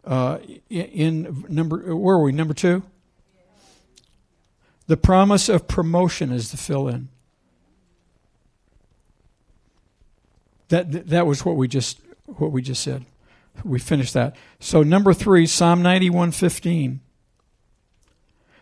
uh, 0.04 0.38
in 0.70 1.44
number, 1.48 1.96
where 1.96 2.14
are 2.14 2.22
we? 2.22 2.30
Number 2.30 2.54
two? 2.54 2.84
The 4.86 4.96
promise 4.96 5.48
of 5.48 5.66
promotion 5.66 6.32
is 6.32 6.50
the 6.50 6.56
fill 6.56 6.88
in. 6.88 7.08
That, 10.68 11.08
that 11.08 11.26
was 11.26 11.44
what 11.44 11.56
we 11.56 11.68
just 11.68 12.00
what 12.26 12.50
we 12.50 12.60
just 12.60 12.82
said. 12.82 13.04
We 13.64 13.78
finished 13.78 14.14
that. 14.14 14.36
So 14.58 14.82
number 14.82 15.14
three, 15.14 15.46
Psalm 15.46 15.82
ninety 15.82 16.10
one 16.10 16.32
fifteen. 16.32 17.00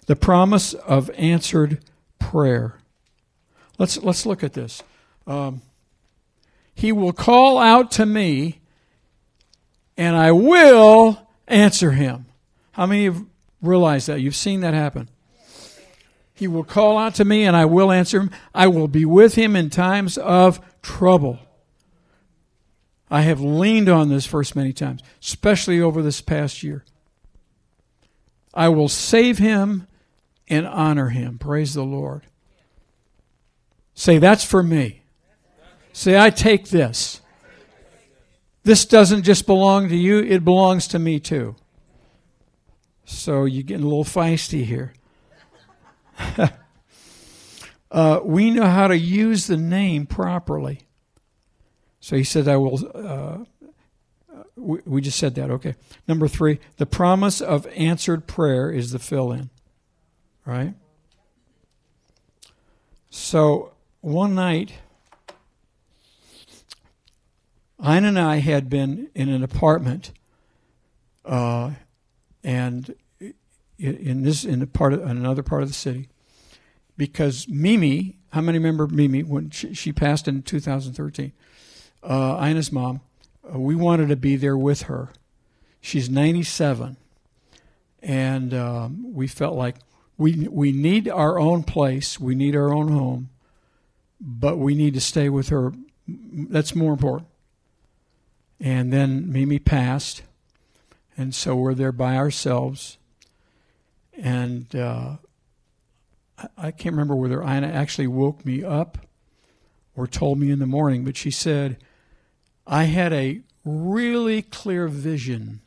The 0.07 0.17
promise 0.17 0.75
of 0.75 1.11
answered 1.17 1.83
prayer. 2.19 2.79
Let's 3.79 3.97
let's 4.03 4.27
look 4.27 4.45
at 4.45 4.53
this. 4.53 4.83
Um, 5.27 5.63
he 6.75 6.93
will 6.93 7.13
call 7.13 7.57
out 7.57 7.91
to 7.93 8.05
me, 8.05 8.61
and 9.97 10.15
I 10.15 10.31
will 10.33 11.27
answer 11.49 11.93
him. 11.93 12.27
How 12.73 12.87
many 12.87 13.05
have 13.07 13.25
realized 13.63 14.09
that? 14.09 14.21
You've 14.21 14.37
seen 14.37 14.61
that 14.61 14.75
happen. 14.75 15.09
He 16.35 16.49
will 16.49 16.65
call 16.65 16.99
out 16.99 17.15
to 17.17 17.25
me, 17.25 17.45
and 17.45 17.57
I 17.57 17.65
will 17.65 17.93
answer 17.93 18.21
him. 18.21 18.31
I 18.53 18.67
will 18.67 18.89
be 18.89 19.05
with 19.05 19.37
him 19.37 19.55
in 19.55 19.71
times 19.71 20.19
of 20.19 20.61
trouble. 20.83 21.39
I 23.09 23.21
have 23.23 23.41
leaned 23.41 23.89
on 23.89 24.09
this 24.09 24.27
verse 24.27 24.57
many 24.57 24.73
times, 24.73 25.01
especially 25.23 25.81
over 25.81 26.03
this 26.03 26.21
past 26.21 26.65
year. 26.65 26.85
I 28.53 28.69
will 28.69 28.89
save 28.89 29.39
him 29.39 29.87
and 30.49 30.67
honor 30.67 31.11
him. 31.11 31.39
Praise 31.39 31.75
the 31.75 31.85
Lord. 31.85 32.23
Say, 33.95 34.19
that's 34.19 34.45
for 34.45 34.63
me. 34.63 35.03
Say, 35.93 36.19
I 36.19 36.31
take 36.31 36.71
this. 36.71 37.21
This 38.65 38.85
doesn't 38.85 39.23
just 39.23 39.47
belong 39.47 39.89
to 39.91 39.97
you, 39.97 40.19
it 40.19 40.45
belongs 40.45 40.89
to 40.89 40.99
me 40.99 41.21
too. 41.21 41.55
So 43.05 43.45
you're 43.45 43.63
getting 43.63 43.85
a 43.85 43.89
little 43.89 44.05
feisty 44.05 44.65
here. 44.65 44.95
uh, 47.91 48.21
we 48.25 48.51
know 48.51 48.67
how 48.67 48.89
to 48.89 48.97
use 48.97 49.47
the 49.47 49.57
name 49.57 50.07
properly. 50.07 50.81
So 52.01 52.17
he 52.17 52.25
said, 52.25 52.49
I 52.49 52.57
will. 52.57 52.81
Uh, 52.95 53.45
we, 54.57 54.81
we 54.85 55.01
just 55.01 55.19
said 55.19 55.35
that, 55.35 55.51
okay. 55.51 55.75
Number 56.07 56.29
three, 56.29 56.61
the 56.77 56.87
promise 56.87 57.41
of 57.41 57.67
answered 57.69 58.27
prayer 58.27 58.71
is 58.71 58.93
the 58.93 58.99
fill 58.99 59.33
in, 59.33 59.51
right? 60.45 60.75
So 63.11 63.73
one 64.01 64.35
night, 64.35 64.73
Ein 67.79 68.05
and 68.05 68.19
I 68.19 68.37
had 68.37 68.69
been 68.69 69.11
in 69.15 69.29
an 69.29 69.43
apartment, 69.43 70.13
uh, 71.25 71.73
and 72.43 72.95
in 73.79 74.23
this 74.23 74.45
in 74.45 74.63
a 74.63 74.67
part 74.67 74.93
of, 74.93 75.03
another 75.03 75.43
part 75.43 75.63
of 75.63 75.69
the 75.69 75.75
city, 75.75 76.09
because 76.97 77.49
Mimi, 77.49 78.19
how 78.31 78.41
many 78.41 78.59
remember 78.59 78.87
Mimi 78.87 79.23
when 79.23 79.51
she, 79.51 79.75
she 79.75 79.93
passed 79.93 80.29
in 80.29 80.43
2013? 80.43 81.33
uh, 82.05 82.47
Ina's 82.47 82.71
mom, 82.71 83.01
uh, 83.53 83.59
we 83.59 83.75
wanted 83.75 84.09
to 84.09 84.17
be 84.17 84.37
there 84.37 84.57
with 84.57 84.83
her. 84.83 85.11
She's 85.81 86.09
97, 86.09 86.97
and 88.03 88.55
um, 88.55 89.15
we 89.15 89.27
felt 89.27 89.57
like 89.57 89.77
we 90.17 90.49
we 90.49 90.73
need 90.73 91.09
our 91.09 91.39
own 91.39 91.63
place, 91.63 92.21
we 92.21 92.35
need 92.35 92.55
our 92.55 92.73
own 92.73 92.89
home, 92.89 93.31
but 94.21 94.57
we 94.57 94.75
need 94.75 94.95
to 94.95 95.01
stay 95.01 95.29
with 95.29 95.49
her. 95.49 95.73
That's 96.07 96.75
more 96.75 96.93
important. 96.93 97.29
And 98.61 98.93
then 98.93 99.31
Mimi 99.31 99.59
passed, 99.59 100.23
and 101.17 101.35
so 101.35 101.55
we're 101.57 101.75
there 101.75 101.93
by 101.93 102.17
ourselves. 102.17 102.99
And 104.21 104.75
uh, 104.75 105.17
I, 106.57 106.71
can't 106.71 106.95
remember 106.95 107.17
whether 107.17 107.43
Ina 107.43 107.67
actually 107.67 108.07
woke 108.07 108.45
me 108.45 108.63
up 108.63 108.99
or 109.97 110.07
told 110.07 110.39
me 110.39 110.51
in 110.51 110.59
the 110.59 110.67
morning, 110.67 111.05
but 111.05 111.17
she 111.17 111.31
said 111.31 111.79
I 112.67 112.85
had 112.85 113.13
a 113.13 113.43
really 113.65 114.43
clear 114.43 114.89
vision 114.89 115.61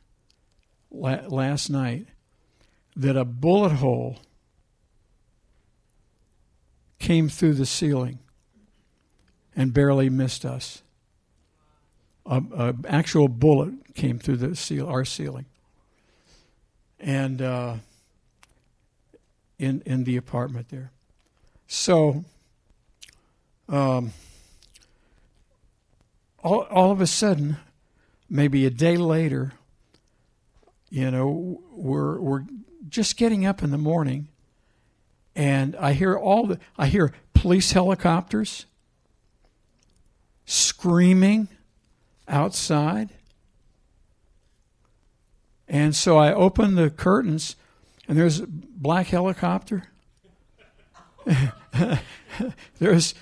last 0.92 1.70
night 1.70 2.08
that 2.96 3.16
a 3.16 3.26
bullet 3.26 3.74
hole 3.74 4.18
came 7.00 7.30
through 7.30 7.54
the 7.54 7.66
ceiling 7.66 8.20
and 9.56 9.74
barely 9.74 10.10
missed 10.10 10.46
us. 10.46 10.82
An 12.26 12.86
actual 12.88 13.28
bullet 13.28 13.96
came 13.96 14.20
through 14.20 14.38
the 14.38 14.56
seal, 14.56 14.88
our 14.88 15.06
ceiling, 15.06 15.46
and 17.00 17.42
uh, 17.42 17.76
in 19.60 19.82
in 19.86 20.04
the 20.04 20.18
apartment 20.18 20.70
there. 20.70 20.92
So. 21.68 22.26
Um, 23.70 24.14
all, 26.48 26.62
all 26.72 26.92
of 26.92 27.02
a 27.02 27.08
sudden, 27.08 27.58
maybe 28.30 28.66
a 28.66 28.70
day 28.70 28.96
later, 28.96 29.54
you 30.90 31.12
know, 31.12 31.62
we're, 31.72 32.20
we're 32.20 32.44
just 32.88 33.18
getting 33.18 33.46
up 33.46 33.62
in 33.62 33.72
the 33.72 33.78
morning 33.78 34.30
and 35.36 35.76
I 35.76 35.94
hear 35.94 36.18
all 36.18 36.48
the, 36.48 36.60
I 36.78 36.88
hear 36.88 37.14
police 37.34 37.74
helicopters 37.74 38.66
screaming 40.46 41.50
outside. 42.28 43.10
And 45.68 45.94
so 45.94 46.18
I 46.18 46.34
open 46.34 46.76
the 46.76 46.90
curtains 46.90 47.58
and 48.08 48.18
there's 48.18 48.40
a 48.40 48.48
black 48.48 49.08
helicopter. 49.08 49.84
there's 52.80 53.14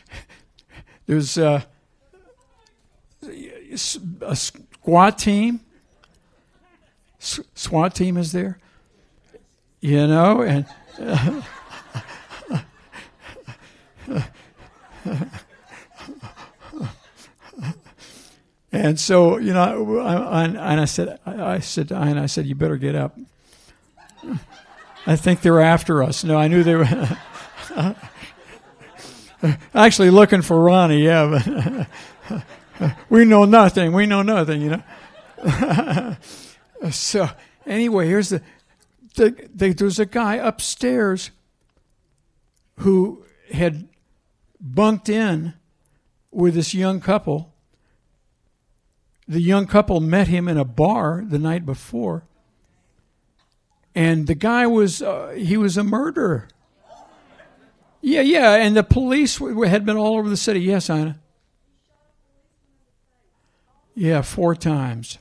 there's 1.07 1.37
uh, 1.37 1.61
a 3.23 4.35
SWAT 4.35 5.17
team. 5.17 5.61
SWAT 7.19 7.95
team 7.95 8.17
is 8.17 8.31
there, 8.31 8.59
you 9.79 10.05
know, 10.05 10.43
and 10.43 10.65
and 18.71 18.99
so 18.99 19.37
you 19.39 19.53
know, 19.53 19.99
I, 19.99 20.13
I, 20.13 20.43
and 20.43 20.57
I 20.59 20.85
said, 20.85 21.19
I, 21.25 21.55
I 21.55 21.59
said 21.59 21.91
Ian, 21.91 22.19
I 22.19 22.27
said, 22.27 22.45
you 22.45 22.53
better 22.53 22.77
get 22.77 22.95
up. 22.95 23.17
I 25.07 25.15
think 25.15 25.41
they're 25.41 25.61
after 25.61 26.03
us. 26.03 26.23
No, 26.23 26.37
I 26.37 26.47
knew 26.47 26.63
they 26.63 26.75
were 26.75 27.17
actually 29.73 30.09
looking 30.09 30.41
for 30.41 30.59
Ronnie. 30.59 31.03
Yeah, 31.03 31.87
but 32.29 32.43
we 33.09 33.25
know 33.25 33.45
nothing. 33.45 33.93
We 33.93 34.05
know 34.05 34.21
nothing, 34.21 34.61
you 34.61 34.81
know. 35.41 36.17
so, 36.91 37.29
anyway, 37.65 38.07
here's 38.07 38.29
the 38.29 38.41
the, 39.15 39.49
the, 39.53 39.73
there 39.73 39.85
was 39.85 39.99
a 39.99 40.05
guy 40.05 40.35
upstairs 40.35 41.31
who 42.79 43.25
had 43.51 43.87
bunked 44.59 45.09
in 45.09 45.53
with 46.31 46.55
this 46.55 46.73
young 46.73 46.99
couple. 46.99 47.53
The 49.27 49.41
young 49.41 49.65
couple 49.65 49.99
met 50.01 50.27
him 50.27 50.47
in 50.47 50.57
a 50.57 50.65
bar 50.65 51.23
the 51.25 51.39
night 51.39 51.65
before, 51.65 52.25
and 53.95 54.27
the 54.27 54.35
guy 54.35 54.67
was 54.67 55.01
uh, 55.01 55.29
he 55.29 55.57
was 55.57 55.77
a 55.77 55.83
murderer. 55.83 56.47
Yeah, 58.01 58.21
yeah, 58.21 58.53
and 58.53 58.77
the 58.77 58.83
police 58.83 59.37
had 59.37 59.85
been 59.85 59.97
all 59.97 60.17
over 60.17 60.29
the 60.29 60.37
city. 60.37 60.59
Yes, 60.59 60.89
Anna. 60.89 61.19
Yeah, 63.95 64.21
four 64.21 64.53
times. 64.55 65.17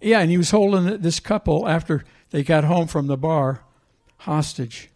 Yeah, 0.00 0.20
and 0.20 0.30
he 0.30 0.38
was 0.38 0.52
holding 0.52 1.02
this 1.02 1.18
couple 1.20 1.68
after 1.68 2.04
they 2.30 2.42
got 2.44 2.64
home 2.64 2.86
from 2.86 3.08
the 3.08 3.16
bar 3.16 3.62
hostage. 4.18 4.90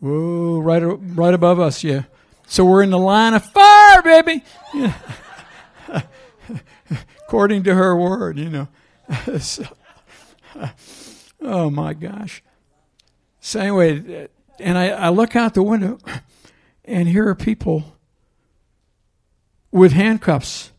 Whoa, 0.00 0.60
right, 0.60 0.82
right 0.82 1.34
above 1.34 1.58
us, 1.58 1.82
yeah. 1.82 2.02
So 2.46 2.64
we're 2.64 2.82
in 2.82 2.90
the 2.90 2.98
line 2.98 3.32
of 3.32 3.44
fire, 3.44 4.02
baby. 4.02 4.44
Yeah. 4.74 4.94
According 7.26 7.62
to 7.64 7.74
her 7.74 7.96
word, 7.96 8.38
you 8.38 8.50
know. 8.50 8.68
So, 9.40 9.64
oh 11.40 11.70
my 11.70 11.94
gosh. 11.94 12.42
So 13.40 13.60
anyway, 13.60 14.28
and 14.58 14.78
I, 14.78 14.88
I 14.88 15.08
look 15.10 15.36
out 15.36 15.54
the 15.54 15.62
window, 15.62 15.98
and 16.84 17.08
here 17.08 17.28
are 17.28 17.34
people 17.34 17.96
with 19.70 19.92
handcuffs, 19.92 20.72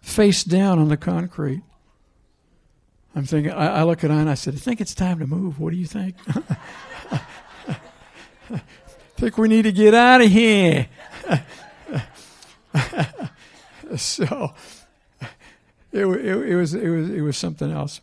face 0.00 0.44
down 0.44 0.78
on 0.78 0.88
the 0.88 0.96
concrete. 0.96 1.62
I'm 3.14 3.24
thinking, 3.24 3.52
I, 3.52 3.78
I 3.78 3.82
look 3.84 4.04
at 4.04 4.10
Anna, 4.10 4.32
I 4.32 4.34
said, 4.34 4.54
I 4.54 4.58
think 4.58 4.80
it's 4.80 4.94
time 4.94 5.18
to 5.20 5.26
move. 5.26 5.58
What 5.58 5.70
do 5.70 5.76
you 5.76 5.86
think? 5.86 6.16
I 8.50 8.50
think 9.16 9.38
we 9.38 9.48
need 9.48 9.62
to 9.62 9.72
get 9.72 9.94
out 9.94 10.20
of 10.20 10.30
here. 10.30 10.88
so 13.96 14.52
it, 15.92 16.04
it, 16.04 16.36
it, 16.50 16.56
was 16.56 16.74
it 16.74 16.88
was 16.88 17.10
it 17.10 17.20
was 17.20 17.36
something 17.36 17.70
else. 17.70 18.00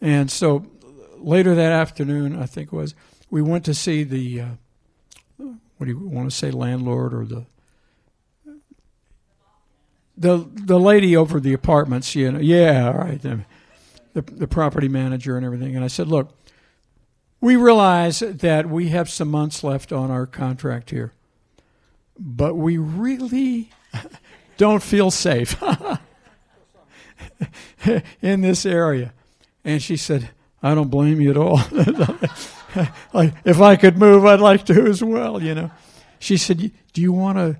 And 0.00 0.30
so 0.30 0.66
later 1.18 1.54
that 1.54 1.72
afternoon, 1.72 2.40
I 2.40 2.46
think 2.46 2.72
it 2.72 2.76
was, 2.76 2.94
we 3.30 3.42
went 3.42 3.64
to 3.66 3.74
see 3.74 4.04
the 4.04 4.40
uh, 4.40 4.46
what 5.38 5.86
do 5.86 5.92
you 5.92 5.98
want 5.98 6.30
to 6.30 6.36
say, 6.36 6.50
landlord 6.50 7.14
or 7.14 7.24
the 7.24 7.44
the 10.16 10.48
the 10.52 10.78
lady 10.78 11.16
over 11.16 11.40
the 11.40 11.52
apartments. 11.52 12.14
You 12.14 12.32
know, 12.32 12.40
yeah, 12.40 12.86
all 12.86 12.98
right, 12.98 13.20
the, 13.20 13.40
the 14.12 14.22
the 14.22 14.46
property 14.46 14.88
manager 14.88 15.36
and 15.36 15.44
everything. 15.44 15.74
And 15.74 15.84
I 15.84 15.88
said, 15.88 16.08
look 16.08 16.34
we 17.44 17.56
realize 17.56 18.20
that 18.20 18.70
we 18.70 18.88
have 18.88 19.10
some 19.10 19.30
months 19.30 19.62
left 19.62 19.92
on 19.92 20.10
our 20.10 20.24
contract 20.24 20.88
here, 20.88 21.12
but 22.18 22.54
we 22.54 22.78
really 22.78 23.70
don't 24.56 24.82
feel 24.82 25.10
safe 25.10 25.62
in 28.22 28.40
this 28.40 28.66
area. 28.66 29.12
And 29.64 29.82
she 29.82 29.96
said, 29.96 30.30
I 30.62 30.74
don't 30.74 30.90
blame 30.90 31.20
you 31.20 31.30
at 31.30 31.36
all. 31.36 31.56
like, 33.12 33.34
if 33.44 33.60
I 33.60 33.76
could 33.76 33.98
move, 33.98 34.24
I'd 34.24 34.40
like 34.40 34.64
to 34.66 34.86
as 34.86 35.02
well, 35.02 35.42
you 35.42 35.54
know. 35.54 35.70
She 36.18 36.36
said, 36.36 36.58
Do 36.92 37.00
you 37.00 37.12
want 37.12 37.38
to 37.38 37.56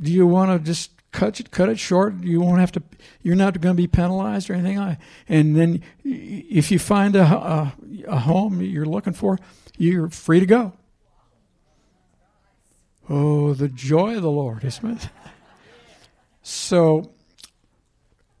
do 0.00 0.12
you 0.12 0.26
want 0.26 0.50
to 0.52 0.64
just 0.64 0.92
cut 1.12 1.40
it, 1.40 1.50
cut 1.50 1.68
it 1.68 1.78
short. 1.78 2.22
You 2.22 2.40
won't 2.40 2.60
have 2.60 2.72
to. 2.72 2.82
You're 3.22 3.36
not 3.36 3.60
going 3.60 3.74
to 3.74 3.82
be 3.82 3.86
penalized 3.86 4.50
or 4.50 4.54
anything. 4.54 4.96
And 5.28 5.56
then, 5.56 5.82
if 6.04 6.70
you 6.70 6.78
find 6.78 7.16
a, 7.16 7.24
a, 7.24 7.74
a 8.06 8.18
home 8.20 8.60
you're 8.62 8.86
looking 8.86 9.12
for, 9.12 9.38
you're 9.76 10.08
free 10.08 10.40
to 10.40 10.46
go. 10.46 10.72
Oh, 13.08 13.54
the 13.54 13.68
joy 13.68 14.16
of 14.16 14.22
the 14.22 14.30
Lord, 14.30 14.64
isn't 14.64 14.90
it? 14.90 15.08
so 16.42 17.10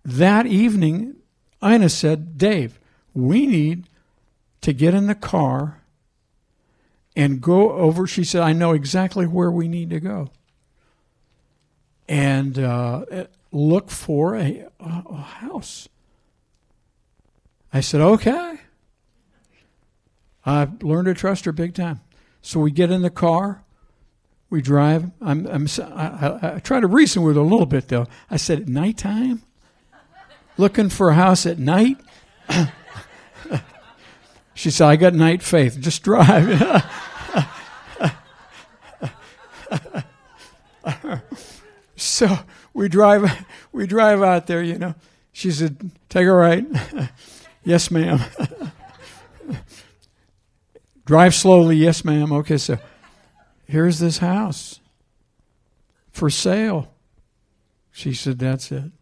that 0.08 0.46
evening, 0.46 1.16
Ina 1.62 1.88
said, 1.88 2.38
Dave, 2.38 2.78
we 3.14 3.46
need 3.46 3.88
to 4.60 4.72
get 4.72 4.94
in 4.94 5.06
the 5.06 5.14
car 5.14 5.82
and 7.16 7.40
go 7.40 7.72
over. 7.72 8.06
She 8.06 8.24
said, 8.24 8.42
I 8.42 8.52
know 8.52 8.72
exactly 8.72 9.26
where 9.26 9.50
we 9.50 9.68
need 9.68 9.90
to 9.90 10.00
go 10.00 10.30
and 12.08 12.58
uh, 12.58 13.04
look 13.52 13.90
for 13.90 14.34
a, 14.34 14.66
a 14.80 15.16
house. 15.16 15.88
I 17.72 17.80
said, 17.80 18.00
okay. 18.00 18.60
I've 20.46 20.82
learned 20.82 21.06
to 21.06 21.14
trust 21.14 21.44
her 21.44 21.52
big 21.52 21.74
time. 21.74 22.00
So 22.40 22.60
we 22.60 22.70
get 22.70 22.90
in 22.90 23.02
the 23.02 23.10
car, 23.10 23.62
we 24.48 24.62
drive. 24.62 25.10
I'm, 25.20 25.46
I'm, 25.46 25.66
I, 25.82 26.54
I 26.54 26.60
try 26.60 26.80
to 26.80 26.86
reason 26.86 27.22
with 27.22 27.36
her 27.36 27.42
a 27.42 27.44
little 27.44 27.66
bit, 27.66 27.88
though. 27.88 28.06
I 28.30 28.38
said, 28.38 28.60
at 28.60 28.68
nighttime? 28.68 29.42
Looking 30.58 30.90
for 30.90 31.08
a 31.08 31.14
house 31.14 31.46
at 31.46 31.58
night? 31.58 31.96
she 34.54 34.70
said, 34.70 34.86
I 34.88 34.96
got 34.96 35.14
night 35.14 35.42
faith. 35.42 35.80
Just 35.80 36.02
drive. 36.02 36.84
So 42.18 42.38
we 42.74 42.88
drive, 42.88 43.44
we 43.72 43.86
drive 43.86 44.22
out 44.22 44.46
there. 44.46 44.62
You 44.62 44.78
know, 44.78 44.94
she 45.32 45.50
said, 45.50 45.90
"Take 46.08 46.26
a 46.26 46.32
right." 46.32 46.66
yes, 47.64 47.90
ma'am. 47.90 48.20
drive 51.04 51.34
slowly. 51.34 51.76
Yes, 51.76 52.04
ma'am. 52.04 52.32
Okay, 52.32 52.56
so 52.56 52.78
here's 53.66 53.98
this 53.98 54.18
house 54.18 54.80
for 56.10 56.30
sale. 56.30 56.92
She 57.90 58.14
said, 58.14 58.38
"That's 58.38 58.70
it." 58.70 58.92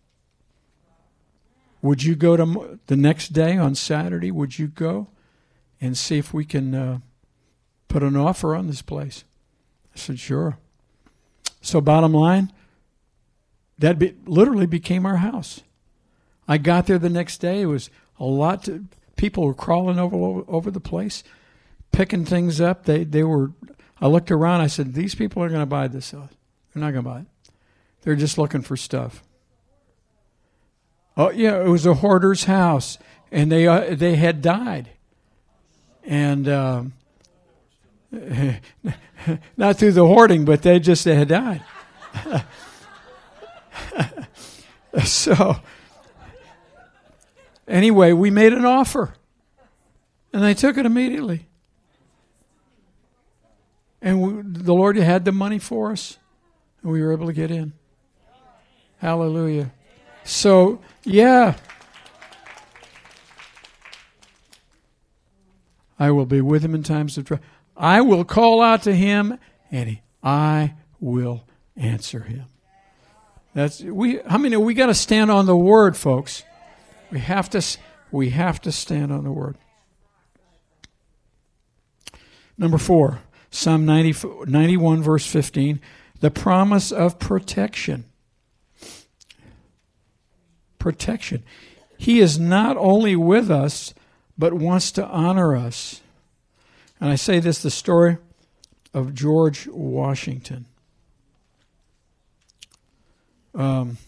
Would 1.83 2.03
you 2.03 2.15
go 2.15 2.37
to 2.37 2.79
the 2.87 2.97
next 2.97 3.33
day 3.33 3.57
on 3.57 3.75
Saturday? 3.75 4.31
Would 4.31 4.59
you 4.59 4.69
go 4.69 5.09
and 5.81 5.97
see 5.97 6.19
if 6.19 6.33
we 6.33 6.45
can 6.45 6.75
uh, 6.75 6.99
put 7.89 8.03
an 8.03 8.17
offer 8.17 8.55
on 8.55 8.67
this 8.67 8.83
place? 8.83 9.25
I 9.95 9.99
said, 9.99 10.19
"Sure." 10.19 10.59
So, 11.61 11.81
bottom 11.81 12.13
line, 12.13 12.53
that 13.79 13.99
be, 13.99 14.15
literally 14.25 14.67
became 14.67 15.05
our 15.05 15.17
house. 15.17 15.63
I 16.49 16.59
got 16.59 16.87
there 16.87 16.99
the 16.99 17.11
next 17.11 17.39
day. 17.39 17.63
It 17.63 17.67
was 17.67 17.91
a 18.19 18.25
lot. 18.25 18.65
To, 18.65 18.87
people 19.17 19.45
were 19.45 19.55
crawling 19.55 19.99
over, 19.99 20.45
over 20.49 20.71
the 20.71 20.81
place, 20.81 21.25
picking 21.93 22.25
things 22.25 22.61
up. 22.61 22.85
They 22.85 23.05
they 23.05 23.23
were. 23.23 23.53
I 24.01 24.09
looked 24.09 24.31
around. 24.31 24.61
I 24.61 24.67
said, 24.67 24.95
"These 24.95 25.15
people 25.15 25.43
are 25.43 25.49
going 25.49 25.61
to 25.61 25.67
buy 25.67 25.89
this 25.89 26.11
house. 26.11 26.31
They're 26.73 26.81
not 26.81 26.93
going 26.93 27.05
to 27.05 27.11
buy 27.11 27.21
it. 27.21 27.27
They're 28.03 28.17
just 28.17 28.39
looking 28.39 28.63
for 28.63 28.77
stuff." 28.77 29.23
Oh 31.17 31.31
yeah, 31.31 31.61
it 31.61 31.69
was 31.69 31.87
a 31.87 31.95
hoarder's 31.95 32.45
house, 32.45 32.99
and 33.33 33.51
they 33.51 33.67
uh, 33.67 33.95
they 33.95 34.17
had 34.17 34.43
died, 34.43 34.91
and 36.05 36.49
um, 36.49 36.93
not 39.57 39.77
through 39.77 39.93
the 39.93 40.07
hoarding, 40.07 40.45
but 40.45 40.63
they 40.63 40.79
just 40.79 41.05
they 41.05 41.15
had 41.15 41.29
died. 41.29 41.63
so, 45.05 45.57
anyway, 47.69 48.13
we 48.13 48.31
made 48.31 48.53
an 48.53 48.65
offer. 48.65 49.15
And 50.33 50.43
they 50.43 50.55
took 50.55 50.77
it 50.77 50.85
immediately. 50.85 51.47
And 54.03 54.21
we, 54.21 54.43
the 54.43 54.75
Lord 54.75 54.97
had 54.97 55.25
the 55.25 55.33
money 55.33 55.59
for 55.59 55.93
us, 55.93 56.19
and 56.83 56.93
we 56.93 57.03
were 57.03 57.13
able 57.13 57.27
to 57.27 57.33
get 57.33 57.51
in. 57.51 57.73
Hallelujah. 58.99 59.73
So, 60.27 60.81
yeah. 61.05 61.57
I 65.99 66.11
will 66.11 66.27
be 66.27 66.41
with 66.41 66.65
him 66.65 66.75
in 66.75 66.83
times 66.83 67.17
of 67.17 67.25
trouble. 67.25 67.45
I 67.77 68.01
will 68.01 68.25
call 68.25 68.61
out 68.61 68.83
to 68.83 68.95
him, 68.95 69.39
and 69.71 69.89
he, 69.89 70.03
I 70.23 70.75
will 71.01 71.45
answer 71.77 72.21
him. 72.21 72.45
That's 73.55 73.81
we. 73.81 74.21
How 74.27 74.37
many? 74.37 74.57
We 74.57 74.75
got 74.75 74.87
to 74.87 74.95
stand 74.95 75.31
on 75.31 75.47
the 75.47 75.57
word, 75.57 75.97
folks. 75.97 76.43
We 77.11 77.21
have 77.21 77.49
to. 77.51 77.63
We 78.11 78.31
have 78.31 78.61
to 78.63 78.73
stand 78.73 79.13
on 79.13 79.25
the 79.25 79.33
word. 79.33 79.57
Number 82.59 82.79
four, 82.79 83.21
Psalm 83.51 83.85
90, 83.85 84.47
91, 84.47 85.03
verse 85.03 85.27
15, 85.27 85.81
the 86.21 86.31
promise 86.31 86.91
of 86.91 87.19
protection. 87.19 88.05
Protection. 90.87 91.43
He 91.99 92.21
is 92.21 92.39
not 92.39 92.77
only 92.77 93.17
with 93.17 93.51
us, 93.51 93.93
but 94.39 94.55
wants 94.55 94.93
to 94.93 95.05
honor 95.05 95.57
us. 95.57 96.01
And 97.01 97.11
I 97.11 97.17
say 97.17 97.41
this 97.41 97.61
the 97.61 97.73
story 97.73 98.19
of 98.95 99.13
George 99.13 99.67
Washington. 99.67 100.67
Um, 103.53 103.99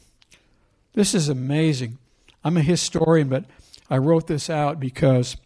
this 0.93 1.17
is 1.17 1.29
amazing. 1.29 1.99
I'm 2.45 2.57
a 2.57 2.63
historian, 2.63 3.29
but 3.29 3.47
I 3.91 3.99
wrote 3.99 4.29
this 4.29 4.49
out 4.49 4.79
because 4.79 5.37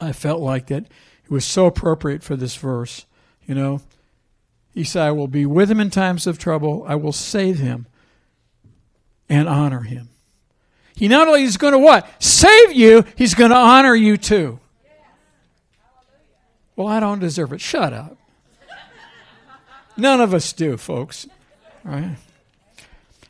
I 0.00 0.10
felt 0.10 0.40
like 0.40 0.66
that 0.66 0.82
it 1.22 1.30
was 1.30 1.44
so 1.44 1.66
appropriate 1.66 2.24
for 2.24 2.34
this 2.34 2.56
verse. 2.56 3.06
You 3.46 3.54
know, 3.54 3.82
he 4.74 4.82
said, 4.82 5.06
I 5.06 5.12
will 5.12 5.28
be 5.28 5.46
with 5.46 5.70
him 5.70 5.78
in 5.78 5.90
times 5.90 6.26
of 6.26 6.40
trouble, 6.40 6.84
I 6.88 6.96
will 6.96 7.12
save 7.12 7.60
him 7.60 7.86
and 9.28 9.48
honor 9.48 9.80
him. 9.80 10.08
He 10.94 11.08
not 11.08 11.28
only 11.28 11.42
is 11.42 11.56
going 11.56 11.72
to 11.72 11.78
what? 11.78 12.08
Save 12.22 12.72
you, 12.72 13.04
he's 13.16 13.34
going 13.34 13.50
to 13.50 13.56
honor 13.56 13.94
you 13.94 14.16
too. 14.16 14.58
Well, 16.74 16.88
I 16.88 17.00
don't 17.00 17.18
deserve 17.18 17.52
it. 17.52 17.60
Shut 17.60 17.92
up. 17.92 18.16
None 19.96 20.20
of 20.20 20.32
us 20.32 20.52
do, 20.52 20.76
folks. 20.76 21.26
Right? 21.84 22.16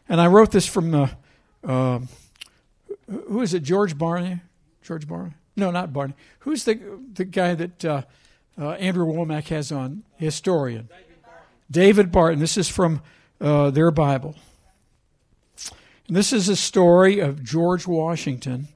And 0.08 0.20
I 0.20 0.26
wrote 0.26 0.50
this 0.50 0.66
from 0.66 0.90
the, 0.90 1.10
uh, 1.64 2.00
who 3.08 3.40
is 3.40 3.54
it? 3.54 3.62
George 3.62 3.96
Barney? 3.96 4.40
George 4.82 5.06
Barney? 5.06 5.32
No, 5.56 5.70
not 5.70 5.92
Barney. 5.92 6.14
Who's 6.40 6.64
the 6.64 6.78
the 7.14 7.24
guy 7.24 7.54
that 7.54 7.84
uh, 7.84 8.02
uh, 8.58 8.70
Andrew 8.72 9.06
Wommack 9.06 9.48
has 9.48 9.72
on 9.72 10.04
historian? 10.16 10.88
David 10.88 11.22
Barton. 11.22 11.46
David 11.70 12.12
Barton. 12.12 12.38
This 12.38 12.56
is 12.56 12.68
from 12.68 13.02
uh, 13.40 13.70
their 13.70 13.90
Bible. 13.90 14.36
This 16.10 16.32
is 16.32 16.48
a 16.48 16.56
story 16.56 17.18
of 17.18 17.44
George 17.44 17.86
Washington, 17.86 18.68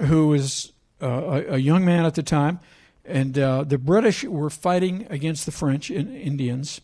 who 0.00 0.26
was 0.26 0.72
uh, 1.00 1.06
a, 1.06 1.54
a, 1.54 1.58
young 1.58 1.84
man 1.84 2.04
at 2.04 2.16
the 2.16 2.24
time, 2.24 2.58
and 3.04 3.38
uh, 3.38 3.62
the 3.62 3.78
British 3.78 4.24
were 4.24 4.50
fighting 4.50 5.06
against 5.10 5.46
the 5.46 5.52
French 5.52 5.90
and 5.90 6.12
Indians, 6.16 6.80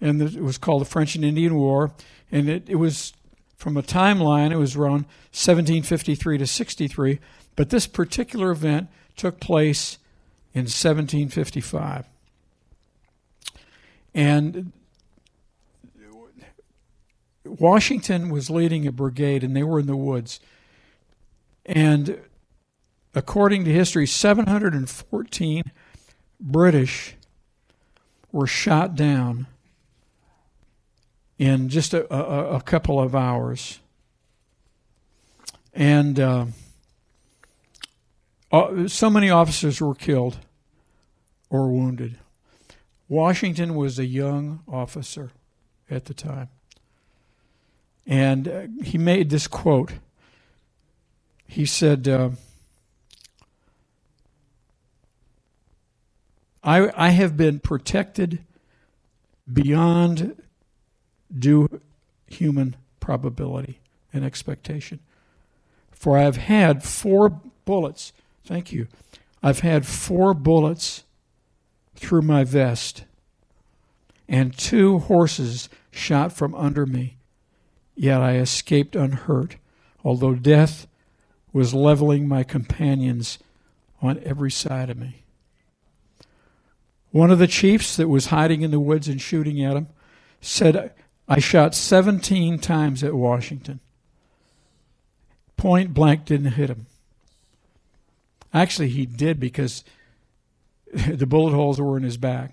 and 0.00 0.22
it 0.22 0.40
was 0.40 0.56
called 0.56 0.80
the 0.80 0.86
French 0.86 1.14
and 1.14 1.26
Indian 1.26 1.56
War, 1.56 1.92
and 2.32 2.48
it, 2.48 2.70
it 2.70 2.76
was 2.76 3.12
from 3.58 3.76
a 3.76 3.82
timeline, 3.82 4.50
it 4.50 4.56
was 4.56 4.76
around 4.76 5.04
1753 5.32 6.38
to 6.38 6.46
63, 6.46 7.18
but 7.54 7.68
this 7.68 7.86
particular 7.86 8.50
event 8.50 8.88
took 9.14 9.40
place 9.40 9.98
in 10.54 10.62
1755. 10.62 12.06
And 14.14 14.72
Washington 17.48 18.28
was 18.28 18.50
leading 18.50 18.86
a 18.86 18.92
brigade, 18.92 19.42
and 19.42 19.56
they 19.56 19.62
were 19.62 19.80
in 19.80 19.86
the 19.86 19.96
woods. 19.96 20.40
And 21.66 22.20
according 23.14 23.64
to 23.64 23.72
history, 23.72 24.06
714 24.06 25.62
British 26.40 27.14
were 28.32 28.46
shot 28.46 28.94
down 28.94 29.46
in 31.38 31.68
just 31.68 31.94
a, 31.94 32.12
a, 32.14 32.56
a 32.56 32.60
couple 32.62 33.00
of 33.00 33.14
hours. 33.14 33.80
And 35.72 36.18
uh, 36.18 36.46
uh, 38.50 38.88
so 38.88 39.10
many 39.10 39.30
officers 39.30 39.80
were 39.80 39.94
killed 39.94 40.38
or 41.50 41.70
wounded. 41.70 42.18
Washington 43.08 43.74
was 43.74 43.98
a 43.98 44.06
young 44.06 44.62
officer 44.68 45.30
at 45.90 46.06
the 46.06 46.14
time. 46.14 46.48
And 48.08 48.48
uh, 48.48 48.62
he 48.82 48.96
made 48.96 49.28
this 49.28 49.46
quote. 49.46 49.92
He 51.46 51.66
said, 51.66 52.08
uh, 52.08 52.30
I, 56.64 56.90
I 56.96 57.10
have 57.10 57.36
been 57.36 57.60
protected 57.60 58.44
beyond 59.50 60.42
due 61.36 61.80
human 62.26 62.76
probability 62.98 63.80
and 64.12 64.24
expectation. 64.24 65.00
For 65.90 66.16
I 66.16 66.22
have 66.22 66.36
had 66.36 66.82
four 66.82 67.40
bullets, 67.66 68.12
thank 68.44 68.72
you, 68.72 68.88
I've 69.42 69.60
had 69.60 69.86
four 69.86 70.32
bullets 70.32 71.04
through 71.94 72.22
my 72.22 72.44
vest 72.44 73.04
and 74.28 74.56
two 74.56 74.98
horses 75.00 75.68
shot 75.90 76.32
from 76.32 76.54
under 76.54 76.86
me 76.86 77.17
Yet 78.00 78.20
I 78.20 78.36
escaped 78.36 78.94
unhurt, 78.94 79.56
although 80.04 80.36
death 80.36 80.86
was 81.52 81.74
leveling 81.74 82.28
my 82.28 82.44
companions 82.44 83.40
on 84.00 84.20
every 84.24 84.52
side 84.52 84.88
of 84.88 84.96
me. 84.96 85.24
One 87.10 87.32
of 87.32 87.40
the 87.40 87.48
chiefs 87.48 87.96
that 87.96 88.06
was 88.06 88.26
hiding 88.26 88.62
in 88.62 88.70
the 88.70 88.78
woods 88.78 89.08
and 89.08 89.20
shooting 89.20 89.64
at 89.64 89.76
him 89.76 89.88
said, 90.40 90.92
I 91.28 91.40
shot 91.40 91.74
17 91.74 92.60
times 92.60 93.02
at 93.02 93.14
Washington. 93.14 93.80
Point 95.56 95.92
blank 95.92 96.24
didn't 96.24 96.52
hit 96.52 96.70
him. 96.70 96.86
Actually, 98.54 98.90
he 98.90 99.06
did 99.06 99.40
because 99.40 99.82
the 100.92 101.26
bullet 101.26 101.52
holes 101.52 101.80
were 101.80 101.96
in 101.96 102.04
his 102.04 102.16
back. 102.16 102.52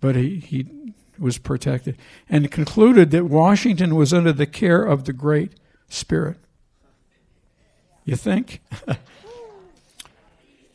But 0.00 0.16
he, 0.16 0.36
he 0.38 0.94
was 1.22 1.38
protected, 1.38 1.96
and 2.28 2.50
concluded 2.50 3.12
that 3.12 3.24
Washington 3.24 3.94
was 3.94 4.12
under 4.12 4.32
the 4.32 4.46
care 4.46 4.82
of 4.82 5.04
the 5.04 5.12
Great 5.12 5.52
Spirit. 5.88 6.36
You 8.04 8.16
think? 8.16 8.60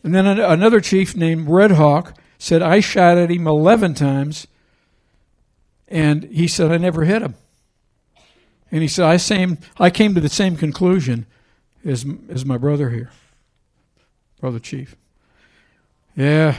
and 0.03 0.15
then 0.15 0.25
another 0.25 0.79
chief 0.79 1.15
named 1.15 1.49
Red 1.49 1.71
Hawk 1.71 2.17
said, 2.39 2.62
I 2.62 2.79
shot 2.79 3.17
at 3.17 3.29
him 3.29 3.45
11 3.45 3.93
times, 3.95 4.47
and 5.89 6.23
he 6.23 6.47
said, 6.47 6.71
I 6.71 6.77
never 6.77 7.03
hit 7.03 7.21
him. 7.21 7.36
And 8.71 8.81
he 8.81 8.88
said, 8.88 9.05
I, 9.05 9.17
same, 9.17 9.57
I 9.77 9.89
came 9.89 10.15
to 10.15 10.21
the 10.21 10.29
same 10.29 10.55
conclusion 10.55 11.25
as, 11.83 12.05
as 12.29 12.45
my 12.45 12.57
brother 12.57 12.89
here, 12.89 13.12
Brother 14.39 14.60
Chief. 14.60 14.95
Yeah, 16.15 16.57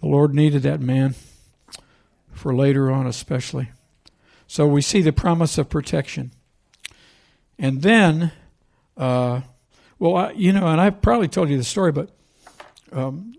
the 0.00 0.08
Lord 0.08 0.34
needed 0.34 0.62
that 0.62 0.80
man 0.80 1.14
for 2.42 2.52
later 2.52 2.90
on, 2.90 3.06
especially. 3.06 3.70
So 4.48 4.66
we 4.66 4.82
see 4.82 5.00
the 5.00 5.12
promise 5.12 5.58
of 5.58 5.68
protection. 5.70 6.32
And 7.56 7.82
then, 7.82 8.32
uh, 8.96 9.42
well, 10.00 10.16
I, 10.16 10.32
you 10.32 10.52
know, 10.52 10.66
and 10.66 10.80
I've 10.80 11.00
probably 11.00 11.28
told 11.28 11.50
you 11.50 11.56
the 11.56 11.62
story, 11.62 11.92
but 11.92 12.10
um, 12.90 13.36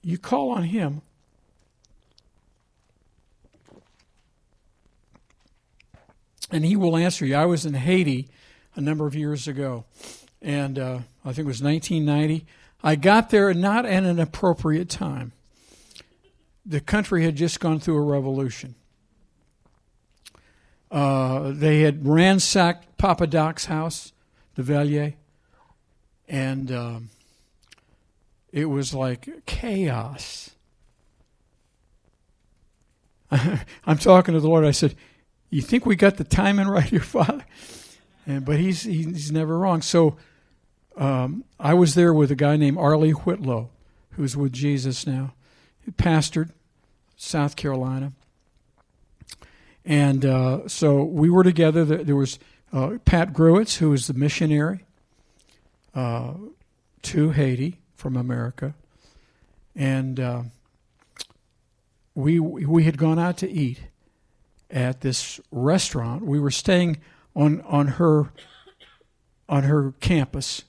you 0.00 0.16
call 0.16 0.50
on 0.50 0.62
Him. 0.62 1.02
And 6.52 6.64
He 6.64 6.76
will 6.76 6.96
answer 6.96 7.26
you. 7.26 7.34
I 7.34 7.46
was 7.46 7.66
in 7.66 7.74
Haiti 7.74 8.28
a 8.76 8.80
number 8.80 9.08
of 9.08 9.16
years 9.16 9.48
ago, 9.48 9.86
and 10.40 10.78
uh, 10.78 10.98
I 11.24 11.32
think 11.32 11.46
it 11.46 11.46
was 11.46 11.60
1990. 11.60 12.46
I 12.84 12.94
got 12.94 13.30
there 13.30 13.52
not 13.52 13.86
at 13.86 14.04
an 14.04 14.20
appropriate 14.20 14.88
time 14.88 15.32
the 16.66 16.80
country 16.80 17.24
had 17.24 17.36
just 17.36 17.60
gone 17.60 17.78
through 17.78 17.96
a 17.96 18.02
revolution. 18.02 18.74
Uh, 20.90 21.52
they 21.52 21.80
had 21.80 22.06
ransacked 22.06 22.96
Papa 22.98 23.26
Doc's 23.26 23.66
house, 23.66 24.12
Duvalier, 24.56 25.14
and 26.28 26.72
um, 26.72 27.10
it 28.52 28.66
was 28.66 28.94
like 28.94 29.28
chaos. 29.46 30.50
I'm 33.30 33.98
talking 33.98 34.34
to 34.34 34.40
the 34.40 34.48
Lord. 34.48 34.64
I 34.64 34.70
said, 34.70 34.94
"You 35.50 35.62
think 35.62 35.86
we 35.86 35.96
got 35.96 36.16
the 36.16 36.24
timing 36.24 36.68
right 36.68 36.84
here, 36.84 37.00
Father?" 37.00 37.44
And, 38.26 38.44
but 38.44 38.58
he's 38.58 38.82
he's 38.82 39.30
never 39.32 39.58
wrong. 39.58 39.82
So 39.82 40.16
um, 40.96 41.44
I 41.58 41.74
was 41.74 41.94
there 41.94 42.14
with 42.14 42.30
a 42.30 42.36
guy 42.36 42.56
named 42.56 42.78
Arlie 42.78 43.10
Whitlow, 43.10 43.70
who's 44.12 44.36
with 44.36 44.52
Jesus 44.52 45.06
now. 45.06 45.34
He 45.84 45.90
pastored 45.90 46.50
South 47.16 47.56
Carolina. 47.56 48.12
And 49.84 50.24
uh, 50.24 50.68
so 50.68 51.02
we 51.02 51.30
were 51.30 51.44
together. 51.44 51.84
There 51.84 52.16
was 52.16 52.38
uh, 52.72 52.98
Pat 53.04 53.32
Gruitz, 53.32 53.78
who 53.78 53.90
was 53.90 54.06
the 54.06 54.14
missionary 54.14 54.84
uh, 55.94 56.34
to 57.02 57.30
Haiti 57.30 57.80
from 57.94 58.16
America. 58.16 58.74
And 59.74 60.18
uh, 60.20 60.42
we, 62.14 62.40
we 62.40 62.84
had 62.84 62.98
gone 62.98 63.18
out 63.18 63.38
to 63.38 63.50
eat 63.50 63.80
at 64.70 65.00
this 65.00 65.40
restaurant. 65.50 66.24
We 66.24 66.40
were 66.40 66.50
staying 66.50 66.98
on, 67.34 67.60
on, 67.62 67.86
her, 67.86 68.32
on 69.48 69.64
her 69.64 69.92
campus. 70.00 70.64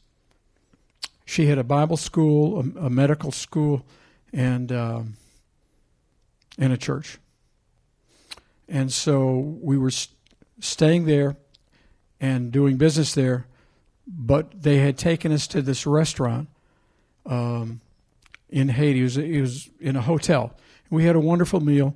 She 1.26 1.48
had 1.48 1.58
a 1.58 1.64
Bible 1.64 1.98
school, 1.98 2.60
a, 2.60 2.86
a 2.86 2.90
medical 2.90 3.32
school, 3.32 3.86
and 4.32 4.72
um, 4.72 5.18
in 6.58 6.72
a 6.72 6.78
church. 6.78 7.20
And 8.68 8.92
so 8.92 9.58
we 9.62 9.78
were 9.78 9.92
staying 10.60 11.06
there 11.06 11.38
and 12.20 12.52
doing 12.52 12.78
business 12.78 13.14
there, 13.14 13.46
but 14.08 14.64
they 14.64 14.78
had 14.78 14.98
taken 14.98 15.32
us 15.32 15.48
to 15.48 15.62
this 15.62 15.86
restaurant 15.86 16.50
um, 17.26 17.82
in 18.50 18.70
Haiti. 18.70 19.00
It 19.00 19.04
was, 19.04 19.18
it 19.18 19.42
was 19.42 19.70
in 19.80 19.96
a 19.96 20.02
hotel. 20.02 20.56
We 20.90 21.06
had 21.06 21.16
a 21.16 21.20
wonderful 21.20 21.60
meal, 21.60 21.96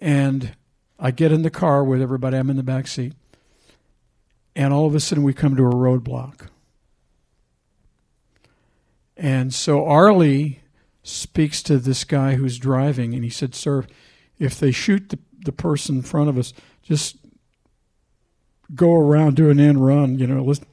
and 0.00 0.54
I 0.98 1.10
get 1.10 1.32
in 1.32 1.42
the 1.42 1.50
car 1.50 1.84
with 1.84 2.00
everybody. 2.00 2.36
I'm 2.36 2.50
in 2.50 2.56
the 2.56 2.62
back 2.62 2.86
seat. 2.86 3.12
and 4.56 4.72
all 4.72 4.86
of 4.86 4.94
a 4.94 5.00
sudden 5.00 5.24
we 5.24 5.34
come 5.34 5.56
to 5.56 5.64
a 5.64 5.74
roadblock. 5.74 6.48
And 9.16 9.52
so 9.54 9.84
Arlie 9.86 10.60
speaks 11.04 11.62
to 11.62 11.78
this 11.78 12.02
guy 12.02 12.34
who's 12.34 12.58
driving, 12.58 13.14
and 13.14 13.22
he 13.22 13.30
said, 13.30 13.54
Sir, 13.54 13.84
if 14.38 14.58
they 14.58 14.72
shoot 14.72 15.10
the, 15.10 15.18
the 15.44 15.52
person 15.52 15.96
in 15.96 16.02
front 16.02 16.30
of 16.30 16.38
us, 16.38 16.52
just 16.82 17.18
go 18.74 18.94
around, 18.94 19.36
do 19.36 19.50
an 19.50 19.60
end 19.60 19.84
run, 19.84 20.18
you 20.18 20.26
know. 20.26 20.42
Listen. 20.42 20.66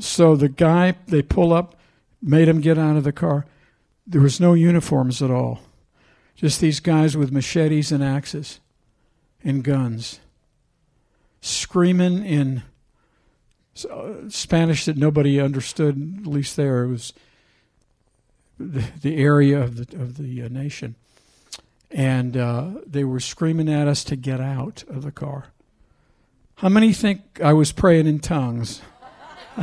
So 0.00 0.34
the 0.34 0.48
guy, 0.48 0.94
they 1.06 1.22
pull 1.22 1.52
up, 1.52 1.76
made 2.20 2.48
him 2.48 2.60
get 2.60 2.78
out 2.78 2.96
of 2.96 3.04
the 3.04 3.12
car. 3.12 3.46
There 4.06 4.22
was 4.22 4.40
no 4.40 4.54
uniforms 4.54 5.22
at 5.22 5.30
all, 5.30 5.60
just 6.34 6.60
these 6.60 6.80
guys 6.80 7.16
with 7.16 7.32
machetes 7.32 7.92
and 7.92 8.02
axes 8.02 8.60
and 9.44 9.62
guns, 9.62 10.20
screaming 11.40 12.24
in 12.24 12.62
uh, 13.90 14.28
Spanish 14.28 14.86
that 14.86 14.96
nobody 14.96 15.40
understood, 15.40 16.20
at 16.20 16.26
least 16.26 16.56
there. 16.56 16.84
It 16.84 16.88
was 16.88 17.12
the, 18.58 18.84
the 19.00 19.16
area 19.16 19.60
of 19.60 19.76
the, 19.76 19.96
of 19.96 20.16
the 20.16 20.42
uh, 20.42 20.48
nation. 20.48 20.94
And 21.90 22.36
uh, 22.36 22.70
they 22.86 23.04
were 23.04 23.20
screaming 23.20 23.68
at 23.68 23.86
us 23.88 24.04
to 24.04 24.16
get 24.16 24.40
out 24.40 24.84
of 24.88 25.02
the 25.02 25.12
car. 25.12 25.46
How 26.56 26.68
many 26.68 26.92
think 26.92 27.40
I 27.42 27.52
was 27.52 27.72
praying 27.72 28.06
in 28.06 28.18
tongues? 28.18 28.80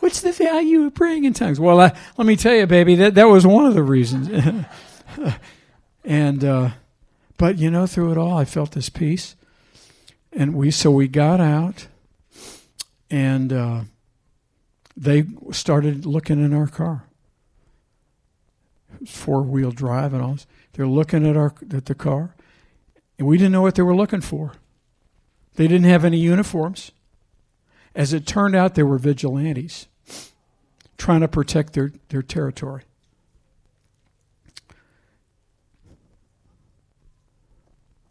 What's 0.00 0.20
the 0.20 0.32
value 0.32 0.84
of 0.84 0.94
praying 0.94 1.24
in 1.24 1.32
tongues? 1.32 1.60
Well, 1.60 1.80
I, 1.80 1.96
let 2.16 2.26
me 2.26 2.34
tell 2.34 2.54
you, 2.54 2.66
baby, 2.66 2.96
that, 2.96 3.14
that 3.14 3.28
was 3.28 3.46
one 3.46 3.66
of 3.66 3.74
the 3.74 3.82
reasons. 3.82 4.28
and, 6.04 6.44
uh, 6.44 6.70
but 7.38 7.58
you 7.58 7.70
know, 7.70 7.86
through 7.86 8.12
it 8.12 8.18
all, 8.18 8.36
I 8.36 8.44
felt 8.44 8.72
this 8.72 8.88
peace. 8.88 9.36
And 10.32 10.54
we, 10.54 10.70
so 10.70 10.90
we 10.90 11.08
got 11.08 11.40
out 11.40 11.86
and 13.10 13.52
uh, 13.52 13.80
they 14.96 15.24
started 15.52 16.06
looking 16.06 16.42
in 16.42 16.54
our 16.54 16.66
car. 16.66 17.04
Four 19.06 19.42
wheel 19.42 19.70
drive 19.70 20.14
and 20.14 20.22
all 20.22 20.32
this. 20.32 20.46
They're 20.72 20.86
looking 20.86 21.28
at 21.28 21.36
our 21.36 21.54
at 21.74 21.86
the 21.86 21.94
car, 21.94 22.34
and 23.18 23.26
we 23.26 23.36
didn't 23.36 23.52
know 23.52 23.62
what 23.62 23.74
they 23.74 23.82
were 23.82 23.96
looking 23.96 24.20
for. 24.20 24.52
They 25.54 25.68
didn't 25.68 25.88
have 25.88 26.04
any 26.04 26.18
uniforms. 26.18 26.92
As 27.94 28.12
it 28.12 28.26
turned 28.26 28.56
out, 28.56 28.74
they 28.74 28.82
were 28.82 28.98
vigilantes 28.98 29.86
trying 31.02 31.20
to 31.20 31.28
protect 31.28 31.72
their, 31.72 31.92
their 32.10 32.22
territory. 32.22 32.82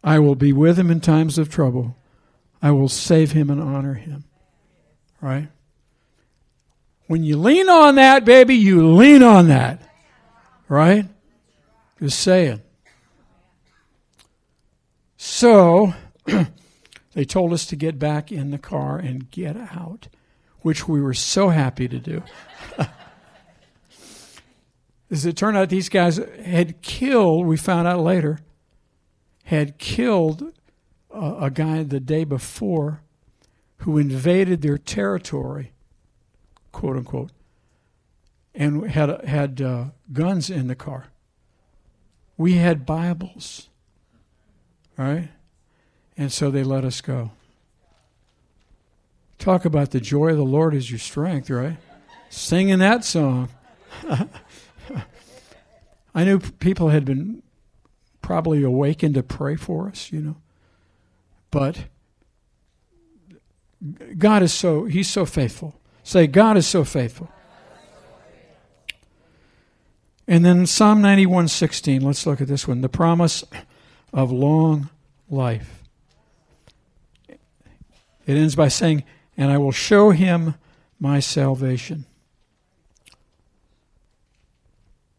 I 0.04 0.18
will 0.18 0.34
be 0.34 0.52
with 0.52 0.78
him 0.78 0.90
in 0.90 1.00
times 1.00 1.38
of 1.38 1.48
trouble. 1.48 1.96
I 2.60 2.70
will 2.72 2.88
save 2.88 3.32
him 3.32 3.50
and 3.50 3.62
honor 3.62 3.94
him. 3.94 4.24
Right? 5.20 5.48
When 7.06 7.24
you 7.24 7.38
lean 7.38 7.68
on 7.68 7.94
that, 7.94 8.24
baby, 8.24 8.56
you 8.56 8.94
lean 8.94 9.22
on 9.22 9.48
that. 9.48 9.80
Right? 10.72 11.04
Just 12.00 12.18
saying. 12.20 12.62
So, 15.18 15.92
they 17.12 17.26
told 17.26 17.52
us 17.52 17.66
to 17.66 17.76
get 17.76 17.98
back 17.98 18.32
in 18.32 18.52
the 18.52 18.58
car 18.58 18.96
and 18.96 19.30
get 19.30 19.54
out, 19.54 20.08
which 20.62 20.88
we 20.88 21.02
were 21.02 21.12
so 21.12 21.50
happy 21.50 21.88
to 21.88 21.98
do. 21.98 22.22
As 25.10 25.26
it 25.26 25.36
turned 25.36 25.58
out, 25.58 25.68
these 25.68 25.90
guys 25.90 26.18
had 26.42 26.80
killed, 26.80 27.44
we 27.44 27.58
found 27.58 27.86
out 27.86 28.00
later, 28.00 28.38
had 29.44 29.76
killed 29.76 30.54
a, 31.10 31.34
a 31.40 31.50
guy 31.50 31.82
the 31.82 32.00
day 32.00 32.24
before 32.24 33.02
who 33.80 33.98
invaded 33.98 34.62
their 34.62 34.78
territory, 34.78 35.72
quote 36.72 36.96
unquote, 36.96 37.30
and 38.54 38.90
had 38.90 39.24
had 39.24 39.60
uh, 39.60 39.86
guns 40.12 40.50
in 40.50 40.66
the 40.66 40.74
car. 40.74 41.06
We 42.36 42.54
had 42.54 42.86
Bibles, 42.86 43.68
right? 44.96 45.28
And 46.16 46.32
so 46.32 46.50
they 46.50 46.62
let 46.62 46.84
us 46.84 47.00
go. 47.00 47.30
Talk 49.38 49.64
about 49.64 49.90
the 49.90 50.00
joy 50.00 50.28
of 50.28 50.36
the 50.36 50.44
Lord 50.44 50.74
is 50.74 50.90
your 50.90 50.98
strength, 50.98 51.50
right? 51.50 51.76
Singing 52.30 52.78
that 52.78 53.04
song. 53.04 53.48
I 56.14 56.24
knew 56.24 56.38
people 56.38 56.90
had 56.90 57.04
been 57.04 57.42
probably 58.20 58.62
awakened 58.62 59.14
to 59.14 59.22
pray 59.22 59.56
for 59.56 59.88
us, 59.88 60.12
you 60.12 60.20
know. 60.20 60.36
But 61.50 61.84
God 64.16 64.42
is 64.42 64.52
so, 64.52 64.84
He's 64.84 65.08
so 65.08 65.26
faithful. 65.26 65.80
Say, 66.04 66.26
God 66.26 66.56
is 66.56 66.66
so 66.66 66.84
faithful. 66.84 67.28
And 70.32 70.46
then 70.46 70.64
Psalm 70.64 71.02
91:16, 71.02 72.00
let's 72.00 72.24
look 72.24 72.40
at 72.40 72.48
this 72.48 72.66
one. 72.66 72.80
The 72.80 72.88
promise 72.88 73.44
of 74.14 74.32
long 74.32 74.88
life. 75.28 75.82
It 77.28 78.38
ends 78.38 78.54
by 78.54 78.68
saying, 78.68 79.04
"And 79.36 79.50
I 79.50 79.58
will 79.58 79.72
show 79.72 80.10
him 80.10 80.54
my 80.98 81.20
salvation." 81.20 82.06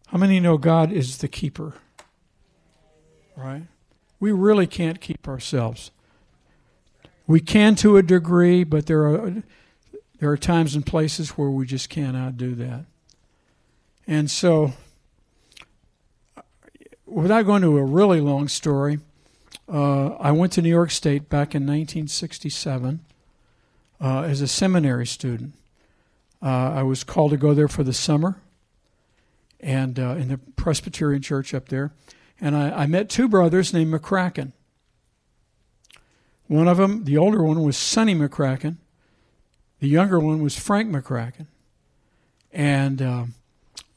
How 0.07 0.18
many 0.18 0.39
know 0.39 0.57
God 0.57 0.91
is 0.91 1.20
the 1.20 1.28
keeper? 1.28 1.76
Right? 3.36 3.68
We 4.20 4.32
really 4.32 4.66
can't 4.66 4.99
keep 4.99 5.28
ourselves. 5.28 5.91
We 7.28 7.39
can 7.39 7.76
to 7.76 7.97
a 7.97 8.01
degree, 8.01 8.64
but 8.64 8.88
there 8.88 9.03
are 9.03 9.43
there 10.18 10.32
are 10.32 10.38
times 10.38 10.74
and 10.74 10.84
places 10.84 11.38
where 11.38 11.51
we 11.51 11.68
just 11.68 11.91
cannot 11.91 12.36
do 12.36 12.55
that. 12.55 12.86
And 14.07 14.32
so, 14.32 14.74
without 17.14 17.43
going 17.43 17.61
to 17.61 17.78
a 17.78 17.84
really 17.84 18.20
long 18.20 18.47
story, 18.47 18.99
uh, 19.72 20.16
I 20.16 20.32
went 20.32 20.51
to 20.53 20.61
New 20.61 20.70
York 20.70 20.91
State 20.91 21.30
back 21.30 21.55
in 21.55 21.64
1967 21.64 22.99
uh, 24.01 24.22
as 24.22 24.41
a 24.41 24.47
seminary 24.47 25.05
student. 25.05 25.53
Uh, 26.41 26.74
I 26.76 26.84
was 26.84 27.03
called 27.03 27.32
to 27.32 27.38
go 27.38 27.53
there 27.53 27.68
for 27.68 27.84
the 27.84 27.93
summer, 27.93 28.41
and 29.59 29.97
uh, 29.97 30.16
in 30.16 30.28
the 30.28 30.39
Presbyterian 30.55 31.22
church 31.22 31.53
up 31.53 31.70
there, 31.70 31.93
and 32.41 32.55
I, 32.55 32.84
I 32.84 32.86
met 32.88 33.09
two 33.09 33.30
brothers 33.30 33.74
named 33.74 33.93
McCracken. 33.93 34.51
One 36.47 36.68
of 36.68 36.78
them, 36.78 37.05
the 37.05 37.18
older 37.18 37.41
one, 37.41 37.64
was 37.64 37.78
Sonny 37.78 38.14
McCracken. 38.14 38.78
The 39.80 39.88
younger 39.88 40.20
one 40.20 40.43
was 40.43 40.57
Frank 40.57 40.91
McCracken. 40.91 41.47
And 42.51 43.01
uh, 43.01 43.26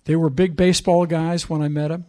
they 0.04 0.16
were 0.16 0.30
big 0.30 0.56
baseball 0.56 1.06
guys 1.06 1.50
when 1.50 1.60
I 1.60 1.68
met 1.68 1.88
them. 1.88 2.06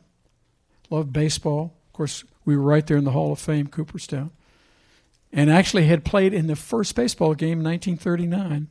Loved 0.89 1.11
baseball. 1.13 1.73
Of 1.87 1.93
course, 1.93 2.23
we 2.45 2.55
were 2.55 2.63
right 2.63 2.85
there 2.85 2.97
in 2.97 3.03
the 3.03 3.11
Hall 3.11 3.31
of 3.31 3.39
Fame, 3.39 3.67
Cooperstown. 3.67 4.31
And 5.31 5.51
actually 5.51 5.85
had 5.85 6.05
played 6.05 6.33
in 6.33 6.47
the 6.47 6.55
first 6.55 6.95
baseball 6.95 7.33
game 7.33 7.59
in 7.59 7.65
1939 7.65 8.67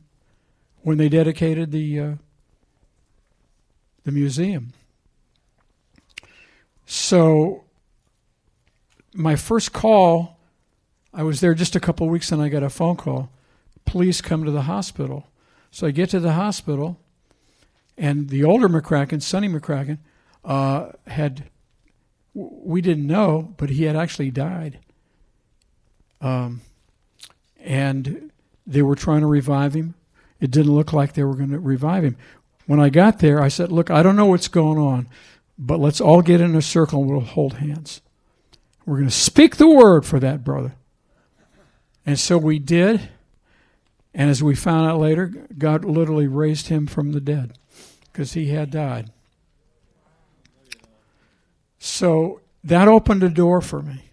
when 0.81 0.97
they 0.97 1.09
dedicated 1.09 1.71
the, 1.71 1.99
uh, 1.99 2.13
the 4.03 4.11
museum. 4.11 4.73
So, 6.85 7.63
my 9.13 9.35
first 9.35 9.73
call 9.73 10.37
I 11.17 11.23
was 11.23 11.39
there 11.39 11.55
just 11.55 11.75
a 11.75 11.79
couple 11.79 12.07
weeks 12.07 12.31
and 12.31 12.39
I 12.39 12.47
got 12.47 12.61
a 12.61 12.69
phone 12.69 12.95
call. 12.95 13.31
Please 13.85 14.21
come 14.21 14.45
to 14.45 14.51
the 14.51 14.63
hospital. 14.63 15.25
So 15.71 15.87
I 15.87 15.91
get 15.91 16.11
to 16.11 16.19
the 16.19 16.33
hospital, 16.33 16.99
and 17.97 18.29
the 18.29 18.43
older 18.43 18.69
McCracken, 18.69 19.21
Sonny 19.21 19.49
McCracken, 19.49 19.97
uh, 20.45 20.91
had, 21.07 21.49
we 22.37 22.81
didn't 22.81 23.07
know, 23.07 23.53
but 23.57 23.71
he 23.71 23.83
had 23.83 23.95
actually 23.95 24.29
died. 24.29 24.79
Um, 26.21 26.61
and 27.59 28.31
they 28.65 28.83
were 28.83 28.95
trying 28.95 29.21
to 29.21 29.27
revive 29.27 29.73
him. 29.73 29.95
It 30.39 30.51
didn't 30.51 30.75
look 30.75 30.93
like 30.93 31.13
they 31.13 31.23
were 31.23 31.35
going 31.35 31.49
to 31.49 31.59
revive 31.59 32.03
him. 32.03 32.15
When 32.67 32.79
I 32.79 32.89
got 32.89 33.19
there, 33.19 33.41
I 33.41 33.47
said, 33.47 33.71
Look, 33.71 33.89
I 33.89 34.03
don't 34.03 34.15
know 34.15 34.27
what's 34.27 34.47
going 34.47 34.77
on, 34.77 35.07
but 35.57 35.79
let's 35.79 35.99
all 35.99 36.21
get 36.21 36.41
in 36.41 36.55
a 36.55 36.61
circle 36.61 37.01
and 37.01 37.09
we'll 37.09 37.21
hold 37.21 37.53
hands. 37.53 38.01
We're 38.85 38.97
going 38.97 39.09
to 39.09 39.15
speak 39.15 39.55
the 39.55 39.69
word 39.69 40.05
for 40.05 40.19
that 40.19 40.43
brother. 40.43 40.75
And 42.05 42.19
so 42.19 42.37
we 42.37 42.59
did. 42.59 43.09
And 44.13 44.29
as 44.29 44.43
we 44.43 44.55
found 44.55 44.89
out 44.89 44.99
later, 44.99 45.27
God 45.57 45.85
literally 45.85 46.27
raised 46.27 46.67
him 46.67 46.87
from 46.87 47.11
the 47.11 47.21
dead 47.21 47.57
because 48.11 48.33
he 48.33 48.49
had 48.49 48.71
died. 48.71 49.11
So 51.87 52.41
that 52.65 52.89
opened 52.89 53.23
a 53.23 53.29
door 53.29 53.61
for 53.61 53.81
me. 53.81 54.11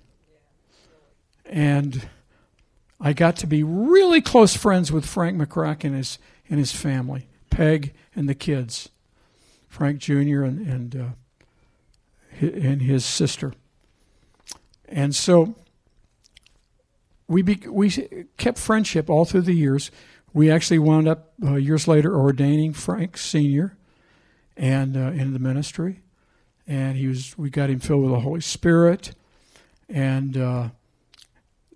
And 1.44 2.08
I 3.00 3.12
got 3.12 3.36
to 3.38 3.48
be 3.48 3.64
really 3.64 4.20
close 4.20 4.56
friends 4.56 4.92
with 4.92 5.04
Frank 5.04 5.36
McCracken 5.36 5.86
and 5.86 5.96
his, 5.96 6.18
and 6.48 6.60
his 6.60 6.72
family, 6.72 7.26
Peg 7.50 7.92
and 8.14 8.28
the 8.28 8.34
kids, 8.34 8.90
Frank 9.68 9.98
Jr. 9.98 10.44
and, 10.44 10.66
and, 10.66 10.96
uh, 10.96 11.08
and 12.40 12.80
his 12.80 13.04
sister. 13.04 13.52
And 14.88 15.14
so 15.14 15.56
we 17.26 17.42
be, 17.42 17.60
we 17.68 17.90
kept 18.36 18.58
friendship 18.58 19.10
all 19.10 19.24
through 19.24 19.42
the 19.42 19.52
years. 19.52 19.90
We 20.32 20.48
actually 20.48 20.78
wound 20.78 21.08
up 21.08 21.32
uh, 21.44 21.56
years 21.56 21.88
later 21.88 22.16
ordaining 22.16 22.72
Frank 22.72 23.18
Senior, 23.18 23.76
and 24.56 24.96
uh, 24.96 25.10
in 25.10 25.32
the 25.32 25.40
ministry, 25.40 26.03
and 26.66 26.96
he 26.96 27.06
was 27.06 27.36
we 27.36 27.50
got 27.50 27.70
him 27.70 27.80
filled 27.80 28.02
with 28.02 28.12
the 28.12 28.20
Holy 28.20 28.40
Spirit, 28.40 29.14
and 29.88 30.36
uh, 30.36 30.68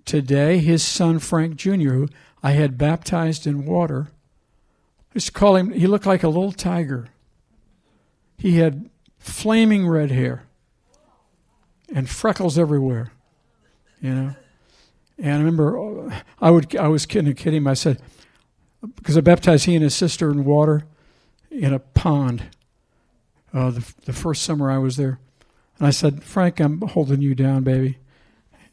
today 0.05 0.59
his 0.59 0.83
son 0.83 1.19
Frank 1.19 1.57
Jr., 1.57 1.91
who 1.91 2.09
I 2.43 2.53
had 2.53 2.79
baptized 2.79 3.47
in 3.47 3.67
water, 3.67 4.09
I 5.11 5.15
used 5.15 5.27
to 5.27 5.33
call 5.33 5.57
him. 5.57 5.73
He 5.73 5.87
looked 5.87 6.07
like 6.07 6.23
a 6.23 6.29
little 6.29 6.53
tiger. 6.53 7.09
He 8.37 8.59
had 8.59 8.89
flaming 9.19 9.89
red 9.89 10.11
hair 10.11 10.45
and 11.93 12.09
freckles 12.09 12.59
everywhere, 12.59 13.13
you 14.01 14.15
know. 14.15 14.35
And 15.19 15.35
I 15.35 15.39
remember 15.39 16.11
uh, 16.11 16.21
I 16.41 16.51
would 16.51 16.77
I 16.77 16.89
was 16.89 17.07
kidding, 17.07 17.35
kidding. 17.35 17.67
I 17.67 17.75
said 17.75 18.01
because 18.97 19.17
I 19.17 19.21
baptized 19.21 19.65
he 19.65 19.75
and 19.75 19.83
his 19.83 19.95
sister 19.95 20.31
in 20.31 20.45
water 20.45 20.85
in 21.51 21.73
a 21.73 21.79
pond. 21.79 22.45
Uh, 23.53 23.71
the 23.71 23.95
the 24.05 24.13
first 24.13 24.43
summer 24.43 24.71
I 24.71 24.79
was 24.79 24.97
there, 24.97 25.19
and 25.79 25.87
I 25.87 25.91
said, 25.91 26.23
Frank, 26.23 26.61
I'm 26.61 26.81
holding 26.81 27.23
you 27.23 27.35
down, 27.35 27.63
baby. 27.63 27.99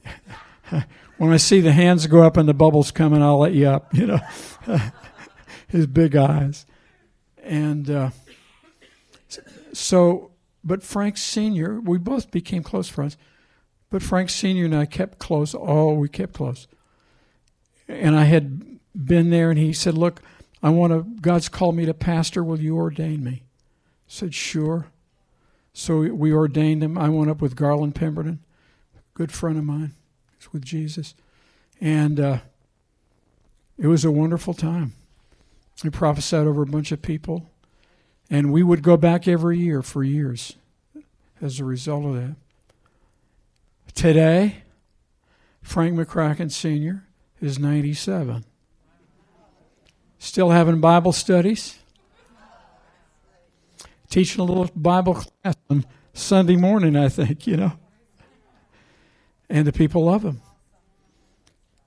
when 1.17 1.31
I 1.31 1.37
see 1.37 1.61
the 1.61 1.71
hands 1.71 2.07
go 2.07 2.23
up 2.23 2.37
and 2.37 2.47
the 2.47 2.53
bubbles 2.53 2.91
coming, 2.91 3.21
I'll 3.21 3.39
let 3.39 3.53
you 3.53 3.67
up. 3.67 3.93
You 3.93 4.07
know, 4.07 4.19
his 5.67 5.87
big 5.87 6.15
eyes, 6.15 6.65
and 7.43 7.89
uh, 7.89 8.09
so. 9.73 10.31
But 10.67 10.81
Frank 10.81 11.17
Senior, 11.17 11.79
we 11.79 11.99
both 11.99 12.31
became 12.31 12.63
close 12.63 12.89
friends. 12.89 13.17
But 13.91 14.03
Frank 14.03 14.29
Sr. 14.29 14.65
and 14.65 14.75
I 14.75 14.85
kept 14.85 15.19
close. 15.19 15.55
Oh, 15.57 15.93
we 15.93 16.09
kept 16.09 16.33
close. 16.33 16.67
And 17.87 18.15
I 18.15 18.25
had 18.25 18.79
been 18.93 19.29
there, 19.29 19.49
and 19.49 19.59
he 19.59 19.73
said, 19.73 19.93
Look, 19.93 20.21
I 20.61 20.69
want 20.69 20.91
to, 20.91 21.03
God's 21.21 21.49
called 21.49 21.75
me 21.75 21.85
to 21.85 21.93
pastor. 21.93 22.43
Will 22.43 22.59
you 22.59 22.75
ordain 22.75 23.23
me? 23.23 23.44
Said, 24.07 24.33
Sure. 24.33 24.87
So 25.73 25.99
we 25.99 26.31
ordained 26.31 26.83
him. 26.83 26.97
I 26.97 27.09
went 27.09 27.29
up 27.29 27.41
with 27.41 27.55
Garland 27.55 27.95
Pemberton, 27.95 28.39
good 29.13 29.31
friend 29.31 29.57
of 29.57 29.65
mine. 29.65 29.93
He's 30.37 30.53
with 30.53 30.63
Jesus. 30.63 31.15
And 31.81 32.17
uh, 32.17 32.37
it 33.77 33.87
was 33.87 34.05
a 34.05 34.11
wonderful 34.11 34.53
time. 34.53 34.93
He 35.83 35.89
prophesied 35.89 36.47
over 36.47 36.61
a 36.61 36.67
bunch 36.67 36.93
of 36.93 37.01
people. 37.01 37.49
And 38.29 38.53
we 38.53 38.63
would 38.63 38.81
go 38.81 38.95
back 38.97 39.27
every 39.27 39.59
year 39.59 39.81
for 39.81 40.03
years 40.03 40.55
as 41.41 41.59
a 41.59 41.65
result 41.65 42.05
of 42.05 42.13
that. 42.15 42.35
Today, 43.93 44.63
Frank 45.61 45.95
McCracken 45.95 46.51
Sr. 46.51 47.03
is 47.41 47.59
97. 47.59 48.45
Still 50.17 50.49
having 50.51 50.79
Bible 50.79 51.11
studies. 51.11 51.79
Teaching 54.15 54.39
a 54.39 54.45
little 54.45 54.69
Bible 54.73 55.15
class 55.15 55.55
on 55.69 55.83
Sunday 56.13 56.55
morning, 56.55 56.95
I 56.95 57.09
think, 57.09 57.45
you 57.45 57.57
know. 57.57 57.73
And 59.49 59.67
the 59.67 59.73
people 59.73 60.05
love 60.05 60.23
him. 60.23 60.39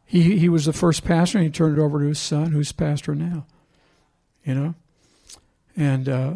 He, 0.05 0.39
he 0.39 0.51
was 0.51 0.67
the 0.67 0.75
first 0.75 1.07
pastor, 1.07 1.39
and 1.39 1.47
he 1.47 1.51
turned 1.51 1.79
it 1.79 1.81
over 1.81 2.01
to 2.01 2.05
his 2.05 2.19
son, 2.19 2.53
who's 2.53 2.71
pastor 2.71 3.15
now. 3.15 3.47
You 4.45 4.55
know? 4.55 4.75
And 5.75 6.07
uh, 6.07 6.33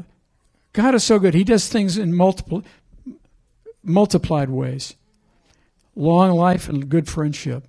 God 0.72 0.94
is 0.94 1.04
so 1.04 1.18
good. 1.18 1.34
He 1.34 1.44
does 1.44 1.68
things 1.68 1.98
in 1.98 2.16
multiple, 2.16 2.62
multiplied 3.84 4.48
ways 4.48 4.94
long 5.94 6.30
life 6.30 6.70
and 6.70 6.88
good 6.88 7.06
friendship. 7.06 7.68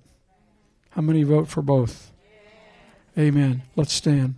How 0.92 1.02
many 1.02 1.24
vote 1.24 1.48
for 1.48 1.60
both? 1.60 2.10
Amen. 3.18 3.64
Let's 3.76 3.92
stand. 3.92 4.36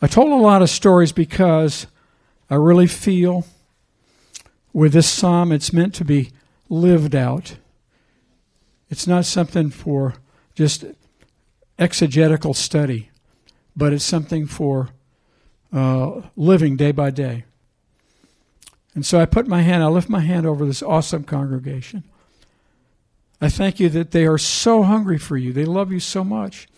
I 0.00 0.06
told 0.06 0.30
a 0.30 0.36
lot 0.36 0.62
of 0.62 0.70
stories 0.70 1.10
because 1.10 1.88
I 2.48 2.54
really 2.54 2.86
feel 2.86 3.44
with 4.72 4.92
this 4.92 5.08
psalm 5.08 5.50
it's 5.50 5.72
meant 5.72 5.92
to 5.96 6.04
be 6.04 6.30
lived 6.68 7.16
out. 7.16 7.56
It's 8.90 9.08
not 9.08 9.24
something 9.24 9.70
for 9.70 10.14
just 10.54 10.84
exegetical 11.80 12.54
study, 12.54 13.10
but 13.76 13.92
it's 13.92 14.04
something 14.04 14.46
for 14.46 14.90
uh, 15.72 16.22
living 16.36 16.76
day 16.76 16.92
by 16.92 17.10
day. 17.10 17.44
And 18.94 19.04
so 19.04 19.20
I 19.20 19.26
put 19.26 19.48
my 19.48 19.62
hand, 19.62 19.82
I 19.82 19.88
lift 19.88 20.08
my 20.08 20.20
hand 20.20 20.46
over 20.46 20.64
this 20.64 20.82
awesome 20.82 21.24
congregation. 21.24 22.04
I 23.40 23.48
thank 23.48 23.78
you 23.78 23.88
that 23.90 24.12
they 24.12 24.26
are 24.26 24.38
so 24.38 24.84
hungry 24.84 25.18
for 25.18 25.36
you. 25.36 25.52
They 25.52 25.64
love 25.64 25.92
you 25.92 26.00
so 26.00 26.22
much. 26.22 26.68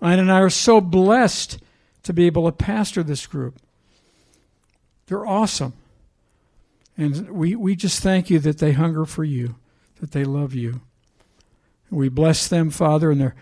and 0.00 0.32
I 0.32 0.40
are 0.40 0.50
so 0.50 0.80
blessed 0.80 1.58
to 2.02 2.12
be 2.12 2.26
able 2.26 2.46
to 2.46 2.52
pastor 2.52 3.02
this 3.02 3.26
group. 3.26 3.58
They're 5.06 5.26
awesome. 5.26 5.74
And 6.96 7.30
we, 7.30 7.54
we 7.54 7.76
just 7.76 8.02
thank 8.02 8.30
you 8.30 8.38
that 8.40 8.58
they 8.58 8.72
hunger 8.72 9.04
for 9.04 9.24
you, 9.24 9.56
that 10.00 10.12
they 10.12 10.24
love 10.24 10.54
you. 10.54 10.82
We 11.90 12.08
bless 12.08 12.46
them, 12.46 12.70
Father, 12.70 13.10
and 13.10 13.20
they're 13.20 13.34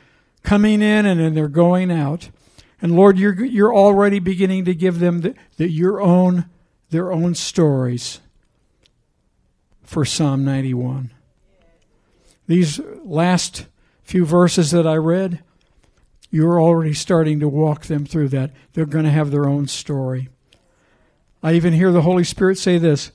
coming 0.42 0.80
in 0.80 1.04
and 1.04 1.20
then 1.20 1.34
they're 1.34 1.48
going 1.48 1.90
out. 1.90 2.30
And 2.80 2.94
Lord, 2.94 3.18
you're, 3.18 3.44
you're 3.44 3.74
already 3.74 4.18
beginning 4.18 4.64
to 4.66 4.74
give 4.74 5.00
them 5.00 5.20
the, 5.20 5.34
the, 5.56 5.68
your 5.68 6.00
own, 6.00 6.46
their 6.90 7.12
own 7.12 7.34
stories 7.34 8.20
for 9.82 10.04
Psalm 10.04 10.44
91. 10.44 11.10
These 12.46 12.80
last 13.04 13.66
few 14.02 14.24
verses 14.24 14.70
that 14.70 14.86
I 14.86 14.96
read, 14.96 15.42
you're 16.30 16.60
already 16.60 16.94
starting 16.94 17.40
to 17.40 17.48
walk 17.48 17.86
them 17.86 18.04
through 18.04 18.28
that. 18.28 18.50
They're 18.72 18.86
going 18.86 19.04
to 19.04 19.10
have 19.10 19.30
their 19.30 19.46
own 19.46 19.66
story. 19.66 20.28
I 21.42 21.54
even 21.54 21.72
hear 21.72 21.92
the 21.92 22.02
Holy 22.02 22.24
Spirit 22.24 22.58
say 22.58 22.78
this. 22.78 23.12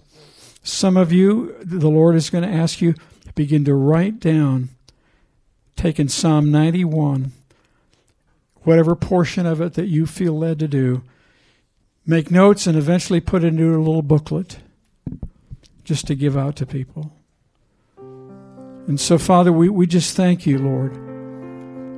Some 0.63 0.97
of 0.97 1.11
you, 1.11 1.55
the 1.61 1.89
Lord 1.89 2.15
is 2.15 2.29
going 2.29 2.43
to 2.43 2.55
ask 2.55 2.81
you 2.81 2.95
begin 3.35 3.65
to 3.65 3.73
write 3.73 4.19
down, 4.19 4.69
taking 5.75 6.07
Psalm 6.07 6.51
91 6.51 7.31
whatever 8.63 8.95
portion 8.95 9.45
of 9.45 9.61
it 9.61 9.73
that 9.73 9.87
you 9.87 10.05
feel 10.05 10.37
led 10.37 10.59
to 10.59 10.67
do. 10.67 11.03
Make 12.05 12.31
notes 12.31 12.67
and 12.67 12.77
eventually 12.77 13.19
put 13.19 13.43
it 13.43 13.47
into 13.47 13.75
a 13.75 13.77
little 13.77 14.01
booklet 14.01 14.57
just 15.83 16.07
to 16.07 16.15
give 16.15 16.37
out 16.37 16.55
to 16.57 16.65
people. 16.65 17.13
And 17.97 18.99
so, 18.99 19.17
Father, 19.17 19.51
we, 19.51 19.69
we 19.69 19.87
just 19.87 20.15
thank 20.15 20.45
you, 20.45 20.57
Lord, 20.57 20.97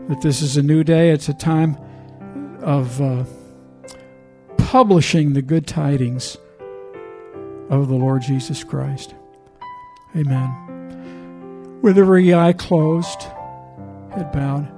that 0.08 0.22
this 0.22 0.42
is 0.42 0.58
a 0.58 0.62
new 0.62 0.84
day. 0.84 1.12
It's 1.12 1.30
a 1.30 1.34
time 1.34 1.78
of 2.62 3.02
uh, 3.02 3.24
publishing 4.58 5.34
the 5.34 5.42
good 5.42 5.68
tidings 5.68 6.38
of 7.70 7.88
the 7.88 7.96
Lord 7.96 8.22
Jesus 8.22 8.64
Christ. 8.64 9.16
Amen. 10.16 11.80
With 11.82 11.98
every 11.98 12.34
eye 12.34 12.54
closed, 12.54 13.24
head 14.14 14.32
bowed, 14.32 14.72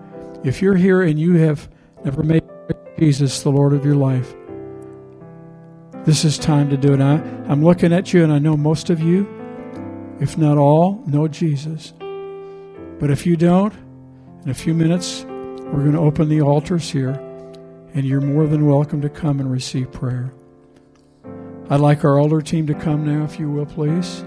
if 0.45 0.61
you're 0.61 0.75
here 0.75 1.01
and 1.01 1.19
you 1.19 1.33
have 1.35 1.69
Never 2.03 2.23
made 2.23 2.43
Jesus 2.97 3.41
the 3.41 3.51
Lord 3.51 3.73
of 3.73 3.83
your 3.83 3.95
life. 3.95 4.33
This 6.05 6.23
is 6.23 6.37
time 6.37 6.69
to 6.69 6.77
do 6.77 6.93
it. 6.93 7.01
I, 7.01 7.15
I'm 7.49 7.63
looking 7.63 7.91
at 7.91 8.13
you, 8.13 8.23
and 8.23 8.31
I 8.31 8.39
know 8.39 8.55
most 8.55 8.89
of 8.89 9.01
you, 9.01 9.27
if 10.21 10.37
not 10.37 10.57
all, 10.57 11.03
know 11.05 11.27
Jesus. 11.27 11.93
But 12.99 13.11
if 13.11 13.25
you 13.25 13.35
don't, 13.35 13.73
in 14.47 14.51
a 14.51 14.53
few 14.53 14.73
minutes, 14.73 15.25
we're 15.25 15.83
going 15.83 15.91
to 15.91 15.99
open 15.99 16.29
the 16.29 16.39
altars 16.39 16.89
here, 16.89 17.11
and 17.93 18.05
you're 18.05 18.21
more 18.21 18.47
than 18.47 18.65
welcome 18.65 19.01
to 19.01 19.09
come 19.09 19.41
and 19.41 19.51
receive 19.51 19.91
prayer. 19.91 20.31
I'd 21.69 21.81
like 21.81 22.05
our 22.05 22.17
older 22.17 22.41
team 22.41 22.65
to 22.67 22.73
come 22.73 23.05
now, 23.05 23.25
if 23.25 23.37
you 23.37 23.51
will, 23.51 23.65
please. 23.65 24.23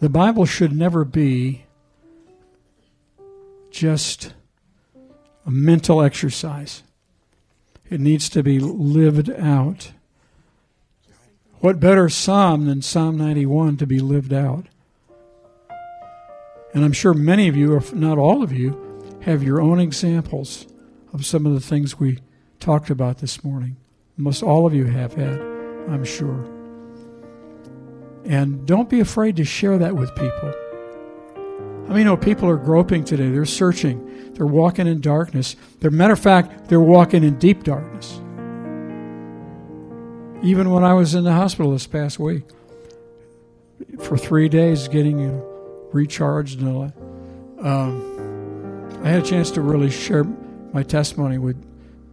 The 0.00 0.08
Bible 0.08 0.46
should 0.46 0.76
never 0.76 1.04
be 1.04 1.66
just 3.70 4.34
a 5.46 5.50
mental 5.52 6.02
exercise. 6.02 6.82
It 7.94 8.00
needs 8.00 8.28
to 8.30 8.42
be 8.42 8.58
lived 8.58 9.30
out. 9.30 9.92
What 11.60 11.78
better 11.78 12.08
psalm 12.08 12.66
than 12.66 12.82
Psalm 12.82 13.16
91 13.16 13.76
to 13.76 13.86
be 13.86 14.00
lived 14.00 14.32
out? 14.32 14.66
And 16.74 16.84
I'm 16.84 16.90
sure 16.90 17.14
many 17.14 17.46
of 17.46 17.54
you, 17.54 17.76
if 17.76 17.94
not 17.94 18.18
all 18.18 18.42
of 18.42 18.52
you, 18.52 19.16
have 19.20 19.44
your 19.44 19.60
own 19.60 19.78
examples 19.78 20.66
of 21.12 21.24
some 21.24 21.46
of 21.46 21.54
the 21.54 21.60
things 21.60 22.00
we 22.00 22.18
talked 22.58 22.90
about 22.90 23.18
this 23.18 23.44
morning. 23.44 23.76
Most 24.16 24.42
all 24.42 24.66
of 24.66 24.74
you 24.74 24.86
have 24.86 25.14
had, 25.14 25.40
I'm 25.88 26.04
sure. 26.04 26.44
And 28.24 28.66
don't 28.66 28.90
be 28.90 28.98
afraid 28.98 29.36
to 29.36 29.44
share 29.44 29.78
that 29.78 29.94
with 29.94 30.12
people. 30.16 30.52
I 31.84 31.88
mean, 31.88 31.98
you 31.98 32.04
know, 32.04 32.16
people 32.16 32.48
are 32.48 32.56
groping 32.56 33.04
today. 33.04 33.28
They're 33.28 33.44
searching. 33.44 34.32
They're 34.32 34.46
walking 34.46 34.86
in 34.86 35.00
darkness. 35.00 35.54
They're, 35.80 35.90
matter 35.90 36.14
of 36.14 36.18
fact, 36.18 36.68
they're 36.68 36.80
walking 36.80 37.22
in 37.22 37.38
deep 37.38 37.62
darkness. 37.62 38.20
Even 40.42 40.70
when 40.70 40.82
I 40.82 40.94
was 40.94 41.14
in 41.14 41.24
the 41.24 41.32
hospital 41.32 41.72
this 41.72 41.86
past 41.86 42.18
week, 42.18 42.44
for 44.00 44.16
three 44.16 44.48
days, 44.48 44.88
getting 44.88 45.18
you 45.18 45.28
know, 45.28 45.88
recharged 45.92 46.60
and 46.60 46.68
all 46.68 46.82
that, 46.82 47.66
um, 47.66 49.00
I 49.04 49.08
had 49.08 49.22
a 49.22 49.26
chance 49.26 49.50
to 49.52 49.60
really 49.60 49.90
share 49.90 50.24
my 50.72 50.82
testimony 50.82 51.36
with 51.38 51.62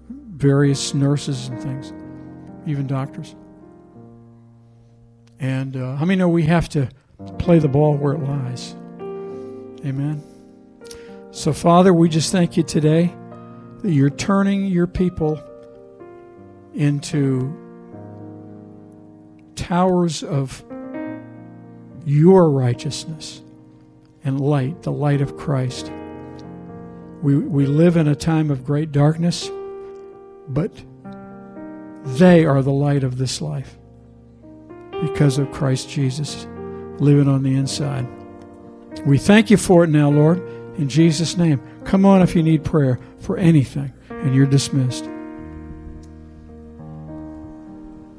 various 0.09 0.93
nurses 0.93 1.47
and 1.47 1.61
things, 1.61 1.93
even 2.65 2.87
doctors. 2.87 3.35
And 5.39 5.77
uh, 5.77 5.95
how 5.95 6.05
many 6.05 6.17
know 6.17 6.29
we 6.29 6.43
have 6.43 6.67
to 6.69 6.89
play 7.39 7.59
the 7.59 7.69
ball 7.69 7.95
where 7.95 8.13
it 8.13 8.19
lies? 8.19 8.75
Amen. 9.85 10.23
So, 11.31 11.53
Father, 11.53 11.93
we 11.93 12.07
just 12.07 12.31
thank 12.31 12.55
you 12.55 12.63
today 12.63 13.13
that 13.81 13.91
you're 13.91 14.11
turning 14.11 14.65
your 14.65 14.85
people 14.85 15.41
into 16.73 17.57
towers 19.55 20.23
of 20.23 20.63
your 22.05 22.51
righteousness 22.51 23.41
and 24.23 24.39
light, 24.39 24.83
the 24.83 24.91
light 24.91 25.21
of 25.21 25.35
Christ. 25.35 25.91
We, 27.23 27.37
we 27.37 27.65
live 27.65 27.97
in 27.97 28.07
a 28.07 28.15
time 28.15 28.51
of 28.51 28.63
great 28.63 28.91
darkness, 28.91 29.49
but 30.47 30.71
they 32.03 32.45
are 32.45 32.61
the 32.61 32.71
light 32.71 33.03
of 33.03 33.17
this 33.17 33.41
life 33.41 33.77
because 35.01 35.39
of 35.39 35.51
Christ 35.51 35.89
Jesus 35.89 36.45
living 36.99 37.27
on 37.27 37.41
the 37.41 37.55
inside. 37.55 38.07
We 39.05 39.17
thank 39.17 39.49
you 39.49 39.57
for 39.57 39.83
it 39.83 39.89
now, 39.89 40.09
Lord, 40.09 40.39
in 40.77 40.87
Jesus' 40.87 41.37
name. 41.37 41.61
Come 41.85 42.05
on 42.05 42.21
if 42.21 42.35
you 42.35 42.43
need 42.43 42.63
prayer 42.63 42.99
for 43.19 43.37
anything, 43.37 43.93
and 44.09 44.35
you're 44.35 44.45
dismissed. 44.45 45.09